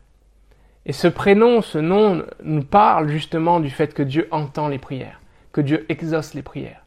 Et 0.87 0.93
ce 0.93 1.09
prénom, 1.09 1.63
ce 1.63 1.79
nom 1.79 2.25
nous 2.43 2.63
parle 2.63 3.09
justement 3.09 3.61
du 3.61 3.71
fait 3.71 3.95
que 3.95 4.03
Dieu 4.03 4.29
entend 4.31 4.69
les 4.69 4.79
prières, 4.79 5.21
que 5.53 5.61
Dieu 5.61 5.85
exauce 5.89 6.35
les 6.35 6.43
prières. 6.43 6.85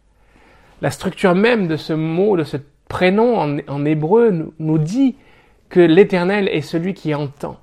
La 0.82 0.90
structure 0.90 1.36
même 1.36 1.68
de 1.68 1.78
ce 1.78 1.94
mot, 1.94 2.36
de 2.36 2.44
ce 2.44 2.58
prénom 2.88 3.62
en, 3.68 3.86
hébreu 3.86 4.54
nous 4.58 4.78
dit 4.78 5.16
que 5.70 5.80
l'Éternel 5.80 6.48
est 6.50 6.62
celui 6.62 6.94
qui 6.94 7.14
entend. 7.14 7.60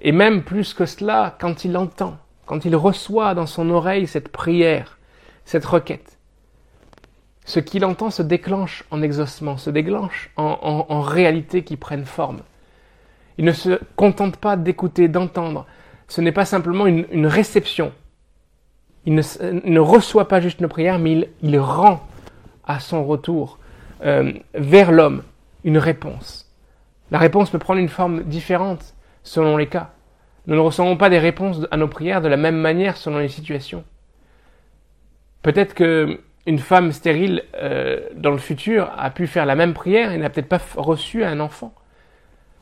Et 0.00 0.12
même 0.12 0.44
plus 0.44 0.74
que 0.74 0.86
cela, 0.86 1.36
quand 1.40 1.64
il 1.64 1.76
entend, 1.76 2.16
quand 2.46 2.64
il 2.64 2.76
reçoit 2.76 3.34
dans 3.34 3.46
son 3.46 3.68
oreille 3.70 4.06
cette 4.06 4.28
prière, 4.28 4.98
cette 5.44 5.64
requête, 5.64 6.18
ce 7.44 7.60
qu'il 7.60 7.84
entend 7.84 8.10
se 8.10 8.22
déclenche 8.22 8.84
en 8.90 9.02
exaucement, 9.02 9.56
se 9.56 9.70
déclenche 9.70 10.30
en, 10.36 11.00
réalité 11.00 11.64
qui 11.64 11.76
prennent 11.76 12.04
forme. 12.04 12.40
Il 13.38 13.44
ne 13.44 13.52
se 13.52 13.80
contente 13.96 14.36
pas 14.36 14.56
d'écouter, 14.56 15.08
d'entendre. 15.08 15.66
Ce 16.08 16.20
n'est 16.20 16.32
pas 16.32 16.44
simplement 16.44 16.86
une, 16.86 17.26
réception. 17.26 17.92
Il 19.06 19.14
ne, 19.14 19.80
reçoit 19.80 20.28
pas 20.28 20.40
juste 20.40 20.60
nos 20.60 20.68
prières, 20.68 20.98
mais 20.98 21.30
il, 21.42 21.58
rend 21.58 22.06
à 22.66 22.80
son 22.80 23.06
retour 23.06 23.58
euh, 24.04 24.32
vers 24.54 24.92
l'homme 24.92 25.22
une 25.64 25.78
réponse. 25.78 26.50
La 27.10 27.18
réponse 27.18 27.50
peut 27.50 27.58
prendre 27.58 27.80
une 27.80 27.88
forme 27.88 28.24
différente 28.24 28.94
selon 29.22 29.56
les 29.56 29.68
cas. 29.68 29.90
Nous 30.46 30.54
ne 30.54 30.60
recevons 30.60 30.96
pas 30.96 31.10
des 31.10 31.18
réponses 31.18 31.60
à 31.70 31.76
nos 31.76 31.88
prières 31.88 32.20
de 32.20 32.28
la 32.28 32.36
même 32.36 32.56
manière 32.56 32.96
selon 32.96 33.18
les 33.18 33.28
situations. 33.28 33.84
Peut-être 35.42 35.74
que 35.74 36.20
une 36.46 36.58
femme 36.58 36.92
stérile 36.92 37.44
euh, 37.56 38.00
dans 38.14 38.30
le 38.30 38.38
futur 38.38 38.90
a 38.96 39.10
pu 39.10 39.26
faire 39.26 39.44
la 39.44 39.54
même 39.54 39.74
prière 39.74 40.12
et 40.12 40.18
n'a 40.18 40.30
peut-être 40.30 40.48
pas 40.48 40.60
reçu 40.76 41.22
un 41.22 41.40
enfant. 41.40 41.74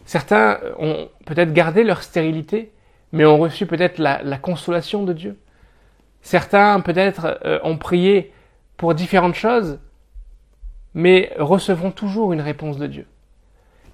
Certains 0.07 0.59
ont 0.79 1.11
peut-être 1.27 1.53
gardé 1.53 1.85
leur 1.85 2.03
stérilité, 2.03 2.73
mais 3.13 3.27
ont 3.27 3.39
reçu 3.39 3.67
peut-être 3.67 3.99
la, 3.99 4.39
consolation 4.39 5.03
de 5.03 5.13
Dieu. 5.13 5.39
Certains 6.23 6.81
peut-être 6.81 7.39
euh, 7.45 7.59
ont 7.63 7.77
prié 7.77 8.33
pour 8.79 8.95
différentes 8.95 9.35
choses, 9.35 9.79
mais 10.95 11.33
recevront 11.39 11.91
toujours 11.91 12.33
une 12.33 12.41
réponse 12.41 12.79
de 12.79 12.87
Dieu. 12.87 13.07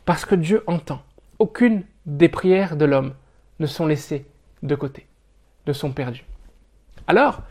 Parce 0.05 0.25
que 0.25 0.35
Dieu 0.35 0.63
entend. 0.67 1.03
Aucune 1.39 1.83
des 2.07 2.29
prières 2.29 2.77
de 2.77 2.85
l'homme 2.85 3.15
ne 3.59 3.67
sont 3.67 3.87
laissées 3.87 4.27
de 4.63 4.75
côté, 4.75 5.07
ne 5.67 5.73
sont 5.73 5.93
perdues. 5.93 6.25
Alors, 7.09 7.43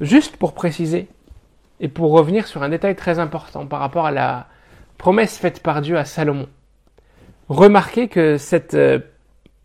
juste 0.00 0.36
pour 0.36 0.52
préciser, 0.52 1.08
et 1.82 1.88
pour 1.88 2.12
revenir 2.12 2.46
sur 2.46 2.62
un 2.62 2.68
détail 2.68 2.94
très 2.94 3.18
important 3.18 3.66
par 3.66 3.80
rapport 3.80 4.06
à 4.06 4.12
la 4.12 4.46
promesse 4.98 5.36
faite 5.36 5.62
par 5.62 5.82
Dieu 5.82 5.98
à 5.98 6.04
Salomon. 6.04 6.48
Remarquez 7.52 8.08
que 8.08 8.38
cette 8.38 8.72
euh, 8.72 8.98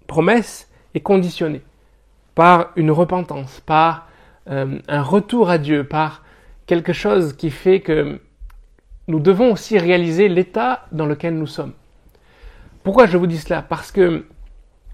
promesse 0.07 0.69
est 0.93 0.99
conditionnée 0.99 1.61
par 2.35 2.71
une 2.75 2.91
repentance, 2.91 3.61
par 3.61 4.09
euh, 4.49 4.79
un 4.89 5.01
retour 5.01 5.49
à 5.49 5.57
Dieu, 5.57 5.85
par 5.85 6.21
quelque 6.65 6.91
chose 6.91 7.31
qui 7.31 7.49
fait 7.49 7.79
que 7.79 8.19
nous 9.07 9.21
devons 9.21 9.53
aussi 9.53 9.79
réaliser 9.79 10.27
l'état 10.27 10.85
dans 10.91 11.05
lequel 11.05 11.37
nous 11.37 11.47
sommes. 11.47 11.71
Pourquoi 12.83 13.05
je 13.05 13.15
vous 13.15 13.25
dis 13.25 13.37
cela? 13.37 13.61
Parce 13.61 13.93
que 13.93 14.25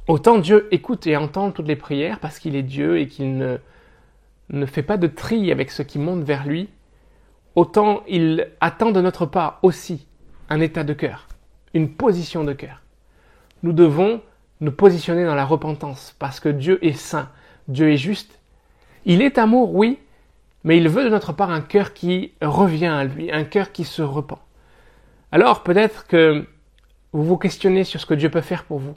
autant 0.08 0.38
Dieu 0.38 0.68
écoute 0.70 1.08
et 1.08 1.18
entend 1.18 1.50
toutes 1.50 1.68
les 1.68 1.76
prières, 1.76 2.20
parce 2.20 2.38
qu'il 2.38 2.56
est 2.56 2.62
Dieu 2.62 3.00
et 3.00 3.08
qu'il 3.08 3.38
ne, 3.38 3.58
ne 4.52 4.66
fait 4.68 4.84
pas 4.84 4.98
de 4.98 5.08
tri 5.08 5.52
avec 5.52 5.72
ce 5.72 5.82
qui 5.82 5.98
monte 5.98 6.22
vers 6.22 6.46
lui, 6.46 6.70
autant 7.56 8.04
il 8.08 8.50
attend 8.62 8.92
de 8.92 9.02
notre 9.02 9.26
part 9.26 9.58
aussi 9.64 10.06
un 10.48 10.60
état 10.60 10.84
de 10.84 10.94
cœur, 10.94 11.28
une 11.74 11.90
position 11.90 12.44
de 12.44 12.54
cœur. 12.54 12.83
Nous 13.64 13.74
devons 13.74 14.22
nous 14.62 14.72
positionner 14.72 15.26
dans 15.26 15.36
la 15.36 15.46
repentance 15.46 16.16
parce 16.20 16.40
que 16.40 16.50
Dieu 16.50 16.84
est 16.86 16.98
saint, 16.98 17.30
Dieu 17.68 17.92
est 17.92 17.98
juste. 17.98 18.40
Il 19.06 19.22
est 19.22 19.38
amour, 19.38 19.74
oui, 19.74 20.00
mais 20.64 20.78
il 20.78 20.88
veut 20.88 21.04
de 21.04 21.10
notre 21.10 21.34
part 21.34 21.50
un 21.50 21.62
cœur 21.62 21.94
qui 21.94 22.34
revient 22.42 22.88
à 22.88 23.04
lui, 23.04 23.32
un 23.32 23.44
cœur 23.44 23.72
qui 23.72 23.84
se 23.84 24.02
repent. 24.02 24.40
Alors 25.32 25.64
peut-être 25.64 26.08
que 26.08 26.46
vous 27.12 27.24
vous 27.24 27.38
questionnez 27.38 27.84
sur 27.84 28.00
ce 28.00 28.06
que 28.06 28.14
Dieu 28.14 28.30
peut 28.30 28.42
faire 28.42 28.66
pour 28.66 28.80
vous. 28.80 28.96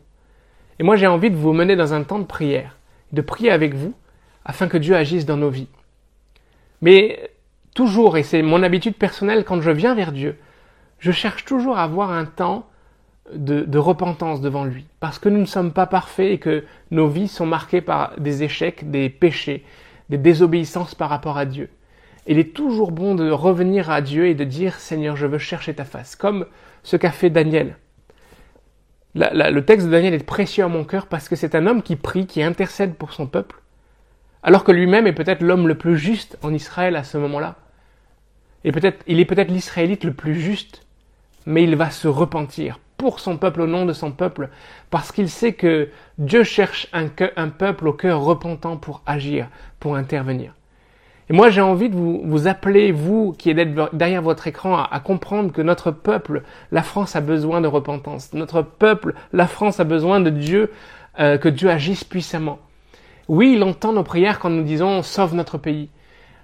Et 0.78 0.82
moi 0.82 0.96
j'ai 0.96 1.06
envie 1.06 1.30
de 1.30 1.36
vous 1.36 1.52
mener 1.52 1.76
dans 1.76 1.94
un 1.94 2.02
temps 2.02 2.18
de 2.18 2.24
prière, 2.24 2.76
de 3.12 3.22
prier 3.22 3.50
avec 3.50 3.74
vous, 3.74 3.94
afin 4.44 4.68
que 4.68 4.78
Dieu 4.78 4.94
agisse 4.94 5.26
dans 5.26 5.36
nos 5.36 5.50
vies. 5.50 5.68
Mais 6.82 7.30
toujours, 7.74 8.16
et 8.16 8.22
c'est 8.22 8.42
mon 8.42 8.62
habitude 8.62 8.96
personnelle 8.96 9.44
quand 9.44 9.60
je 9.60 9.70
viens 9.70 9.94
vers 9.94 10.12
Dieu, 10.12 10.38
je 10.98 11.12
cherche 11.12 11.44
toujours 11.44 11.78
à 11.78 11.84
avoir 11.84 12.10
un 12.10 12.24
temps 12.24 12.68
de, 13.34 13.78
repentance 13.78 14.40
devant 14.40 14.64
lui, 14.64 14.86
parce 15.00 15.18
que 15.18 15.28
nous 15.28 15.40
ne 15.40 15.46
sommes 15.46 15.72
pas 15.72 15.86
parfaits 15.86 16.30
et 16.30 16.38
que 16.38 16.64
nos 16.90 17.08
vies 17.08 17.28
sont 17.28 17.46
marquées 17.46 17.80
par 17.80 18.18
des 18.18 18.42
échecs, 18.42 18.90
des 18.90 19.08
péchés, 19.08 19.64
des 20.10 20.18
désobéissances 20.18 20.94
par 20.94 21.08
rapport 21.08 21.38
à 21.38 21.44
Dieu. 21.44 21.68
Il 22.26 22.38
est 22.38 22.54
toujours 22.54 22.92
bon 22.92 23.14
de 23.14 23.30
revenir 23.30 23.90
à 23.90 24.00
Dieu 24.00 24.26
et 24.26 24.34
de 24.34 24.44
dire 24.44 24.74
Seigneur, 24.74 25.16
je 25.16 25.26
veux 25.26 25.38
chercher 25.38 25.74
ta 25.74 25.84
face, 25.84 26.16
comme 26.16 26.46
ce 26.82 26.96
qu'a 26.96 27.10
fait 27.10 27.30
Daniel. 27.30 27.76
le 29.14 29.60
texte 29.60 29.86
de 29.86 29.92
Daniel 29.92 30.14
est 30.14 30.24
précieux 30.24 30.64
à 30.64 30.68
mon 30.68 30.84
cœur 30.84 31.06
parce 31.06 31.28
que 31.28 31.36
c'est 31.36 31.54
un 31.54 31.66
homme 31.66 31.82
qui 31.82 31.96
prie, 31.96 32.26
qui 32.26 32.42
intercède 32.42 32.94
pour 32.94 33.12
son 33.12 33.26
peuple, 33.26 33.60
alors 34.42 34.64
que 34.64 34.72
lui-même 34.72 35.06
est 35.06 35.12
peut-être 35.12 35.42
l'homme 35.42 35.68
le 35.68 35.76
plus 35.76 35.98
juste 35.98 36.38
en 36.42 36.54
Israël 36.54 36.96
à 36.96 37.04
ce 37.04 37.18
moment-là. 37.18 37.56
Et 38.64 38.72
peut-être, 38.72 39.02
il 39.06 39.20
est 39.20 39.24
peut-être 39.24 39.50
l'Israélite 39.50 40.04
le 40.04 40.12
plus 40.12 40.34
juste, 40.40 40.84
mais 41.44 41.62
il 41.62 41.76
va 41.76 41.90
se 41.90 42.08
repentir 42.08 42.78
pour 42.96 43.20
son 43.20 43.36
peuple, 43.36 43.62
au 43.62 43.66
nom 43.66 43.84
de 43.84 43.92
son 43.92 44.10
peuple, 44.10 44.48
parce 44.90 45.12
qu'il 45.12 45.28
sait 45.28 45.52
que 45.52 45.88
Dieu 46.18 46.44
cherche 46.44 46.88
un, 46.92 47.08
peuple 47.48 47.88
au 47.88 47.92
cœur 47.92 48.22
repentant 48.22 48.76
pour 48.76 49.02
agir, 49.06 49.48
pour 49.80 49.96
intervenir. 49.96 50.54
Et 51.28 51.32
moi, 51.32 51.50
j'ai 51.50 51.60
envie 51.60 51.90
de 51.90 51.96
vous, 51.96 52.22
vous, 52.24 52.46
appeler, 52.46 52.92
vous 52.92 53.34
qui 53.36 53.50
êtes 53.50 53.74
derrière 53.92 54.22
votre 54.22 54.46
écran, 54.46 54.78
à, 54.78 55.00
comprendre 55.00 55.52
que 55.52 55.62
notre 55.62 55.90
peuple, 55.90 56.42
la 56.70 56.82
France, 56.82 57.16
a 57.16 57.20
besoin 57.20 57.60
de 57.60 57.66
repentance. 57.66 58.32
Notre 58.32 58.62
peuple, 58.62 59.14
la 59.32 59.46
France, 59.46 59.80
a 59.80 59.84
besoin 59.84 60.20
de 60.20 60.30
Dieu, 60.30 60.70
euh, 61.18 61.36
que 61.36 61.48
Dieu 61.48 61.68
agisse 61.68 62.04
puissamment. 62.04 62.60
Oui, 63.28 63.54
il 63.56 63.62
entend 63.64 63.92
nos 63.92 64.04
prières 64.04 64.38
quand 64.38 64.50
nous 64.50 64.62
disons 64.62 65.02
sauve 65.02 65.34
notre 65.34 65.58
pays 65.58 65.90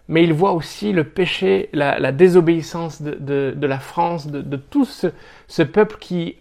mais 0.08 0.24
il 0.24 0.32
voit 0.32 0.52
aussi 0.52 0.92
le 0.92 1.04
péché, 1.04 1.68
la, 1.72 2.12
désobéissance 2.12 3.02
de, 3.02 3.56
la 3.60 3.78
France, 3.78 4.26
de, 4.26 4.56
tout 4.56 4.84
ce, 4.84 5.62
peuple 5.62 5.96
qui, 5.98 6.36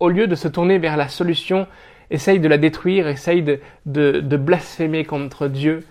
au 0.00 0.08
lieu 0.08 0.26
de 0.26 0.34
se 0.34 0.48
tourner 0.48 0.78
vers 0.78 0.96
la 0.96 1.08
solution, 1.08 1.66
essaye 2.10 2.40
de 2.40 2.48
la 2.48 2.58
détruire, 2.58 3.06
essaye 3.06 3.42
de, 3.42 4.36
blasphémer 4.36 5.04
contre 5.04 5.46
Dieu. 5.46 5.86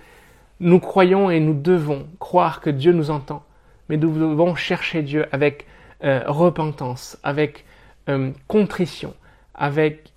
Nous 0.59 0.79
croyons 0.79 1.29
et 1.29 1.39
nous 1.39 1.53
devons 1.53 2.07
croire 2.19 2.59
que 2.59 2.69
Dieu 2.69 2.91
nous 2.91 3.11
entend, 3.11 3.43
mais 3.87 3.97
nous 3.97 4.11
devons 4.11 4.55
chercher 4.55 5.03
Dieu 5.03 5.25
avec 5.31 5.65
euh, 6.03 6.21
repentance, 6.27 7.17
avec 7.23 7.65
euh, 8.09 8.31
contrition, 8.47 9.13
avec 9.53 10.11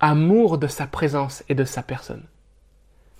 amour 0.00 0.58
de 0.58 0.66
sa 0.66 0.86
présence 0.86 1.44
et 1.48 1.54
de 1.54 1.64
sa 1.64 1.82
personne. 1.82 2.22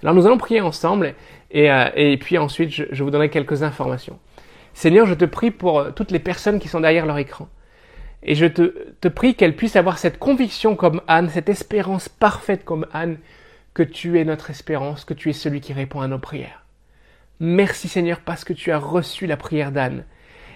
Alors 0.03 0.15
nous 0.15 0.27
allons 0.27 0.39
prier 0.39 0.61
ensemble 0.61 1.15
et, 1.51 1.71
euh, 1.71 2.17
puis 2.21 2.39
ensuite 2.39 2.71
je, 2.71 3.03
vous 3.03 3.11
donnerai 3.11 3.31
quelques 3.31 3.63
informations. 3.63 4.19
Seigneur, 4.75 5.07
je 5.07 5.15
te 5.15 5.25
prie 5.25 5.51
pour 5.51 5.93
toutes 5.95 6.13
les 6.13 6.21
personnes 6.21 6.61
qui 6.61 6.69
sont 6.69 6.81
derrière 6.81 7.05
leur 7.05 7.19
écran. 7.19 7.49
Et 8.23 8.35
je 8.35 8.47
te, 8.47 8.93
te 9.01 9.09
prie 9.09 9.35
qu'elles 9.35 9.57
puissent 9.57 9.77
avoir 9.77 9.99
cette 9.99 10.19
conviction 10.19 10.77
comme 10.77 11.01
Anne, 11.07 11.29
cette 11.29 11.49
espérance 11.49 12.09
parfaite 12.09 12.65
comme 12.65 12.87
Anne, 12.93 13.19
que 13.75 13.83
tu 13.83 14.19
es 14.19 14.25
notre 14.25 14.51
espérance, 14.51 15.05
que 15.05 15.15
tu 15.15 15.31
es 15.31 15.33
celui 15.33 15.61
qui 15.61 15.73
répond 15.73 16.01
à 16.01 16.09
nos 16.09 16.19
prières. 16.19 16.65
Merci 17.41 17.87
Seigneur 17.89 18.21
parce 18.21 18.45
que 18.45 18.53
tu 18.53 18.73
as 18.73 18.79
reçu 18.79 19.27
la 19.27 19.37
prière 19.37 19.71
d'Anne 19.71 20.05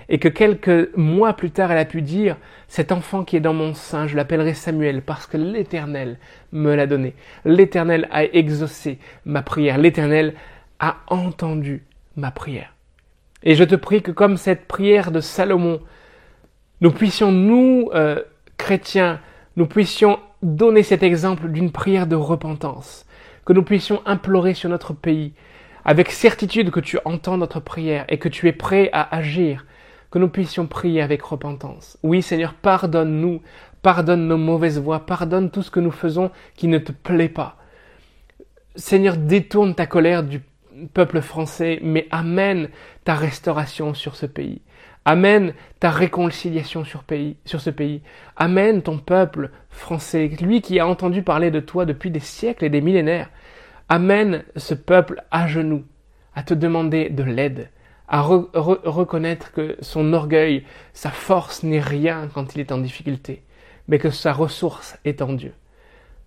et 0.09 0.19
que 0.19 0.29
quelques 0.29 0.95
mois 0.97 1.35
plus 1.35 1.51
tard 1.51 1.71
elle 1.71 1.79
a 1.79 1.85
pu 1.85 2.03
dire 2.03 2.37
cet 2.69 2.93
enfant 2.93 3.25
qui 3.25 3.37
est 3.37 3.41
dans 3.41 3.55
mon 3.55 3.75
sein, 3.75 4.07
je 4.07 4.17
l'appellerai 4.17 4.55
Samuel 4.55 5.03
parce 5.03 5.27
que 5.27 5.37
l'Éternel 5.37 6.19
me 6.51 6.75
l'a 6.75 6.87
donné. 6.87 7.15
L'Éternel 7.45 8.09
a 8.11 8.25
exaucé 8.25 8.99
ma 9.25 9.43
prière. 9.43 9.79
L'Éternel 9.79 10.35
a 10.81 10.97
entendu 11.07 11.85
ma 12.17 12.31
prière. 12.31 12.75
Et 13.45 13.55
je 13.55 13.65
te 13.65 13.75
prie 13.75 14.03
que 14.03 14.11
comme 14.11 14.37
cette 14.37 14.67
prière 14.67 15.13
de 15.13 15.21
Salomon, 15.21 15.81
nous 16.83 16.91
puissions, 16.91 17.31
nous, 17.31 17.91
euh, 17.95 18.21
chrétiens, 18.59 19.21
nous 19.57 19.67
puissions 19.67 20.19
donner 20.43 20.83
cet 20.83 21.05
exemple 21.05 21.49
d'une 21.49 21.71
prière 21.71 22.09
de 22.09 22.17
repentance, 22.17 23.07
que 23.45 23.53
nous 23.53 23.63
puissions 23.63 24.03
implorer 24.05 24.53
sur 24.55 24.69
notre 24.69 24.93
pays, 24.93 25.33
avec 25.85 26.11
certitude 26.11 26.73
que 26.73 26.81
tu 26.81 26.99
entends 27.05 27.39
notre 27.39 27.61
prière 27.61 28.05
et 28.09 28.19
que 28.19 28.29
tu 28.29 28.49
es 28.49 28.53
prêt 28.53 28.91
à 28.93 29.15
agir, 29.15 29.65
que 30.11 30.19
nous 30.19 30.29
puissions 30.29 30.67
prier 30.67 31.01
avec 31.01 31.23
repentance. 31.23 31.99
Oui 32.03 32.21
Seigneur, 32.21 32.53
pardonne-nous, 32.53 33.43
pardonne 33.83 34.27
nos 34.27 34.37
mauvaises 34.37 34.81
voies, 34.81 35.07
pardonne 35.07 35.53
tout 35.53 35.63
ce 35.63 35.71
que 35.71 35.79
nous 35.81 35.93
faisons 35.93 36.33
qui 36.57 36.67
ne 36.67 36.79
te 36.79 36.91
plaît 36.91 37.29
pas. 37.29 37.59
Seigneur, 38.75 39.17
détourne 39.17 39.77
ta 39.77 39.87
colère 39.87 40.25
du 40.25 40.41
peuple 40.95 41.21
français, 41.21 41.79
mais 41.81 42.09
amène 42.11 42.71
ta 43.05 43.15
restauration 43.15 43.95
sur 43.95 44.17
ce 44.17 44.27
pays. 44.27 44.63
Amène 45.05 45.55
ta 45.81 45.91
réconciliation 45.91 46.85
sur, 46.85 47.03
ce 47.45 47.71
pays. 47.71 48.03
Amène 48.37 48.83
ton 48.83 48.99
peuple 48.99 49.51
français, 49.69 50.29
lui 50.41 50.61
qui 50.61 50.79
a 50.79 50.87
entendu 50.87 51.23
parler 51.23 51.51
de 51.51 51.61
toi 51.61 51.85
depuis 51.85 52.11
des 52.11 52.21
siècles 52.21 52.65
et 52.65 52.71
des 52.71 52.81
millénaires. 52.81 53.31
Amène 53.89 54.45
ce 54.57 54.75
peuple 54.75 55.23
à 55.31 55.49
genoux, 55.49 55.85
à 56.35 56.43
te 56.45 56.55
demander 56.55 57.09
de 57.09 57.25
l'aide, 57.25 57.71
à 58.07 58.23
reconnaître 58.23 59.53
que 59.53 59.77
son 59.81 60.13
orgueil, 60.13 60.65
sa 60.93 61.11
force 61.11 61.65
n'est 61.65 61.81
rien 61.81 62.29
quand 62.33 62.55
il 62.55 62.61
est 62.61 62.73
en 62.73 62.79
difficulté, 62.79 63.43
mais 63.89 63.99
que 63.99 64.11
sa 64.11 64.33
ressource 64.33 64.97
est 65.05 65.21
en 65.21 65.33
Dieu. 65.33 65.53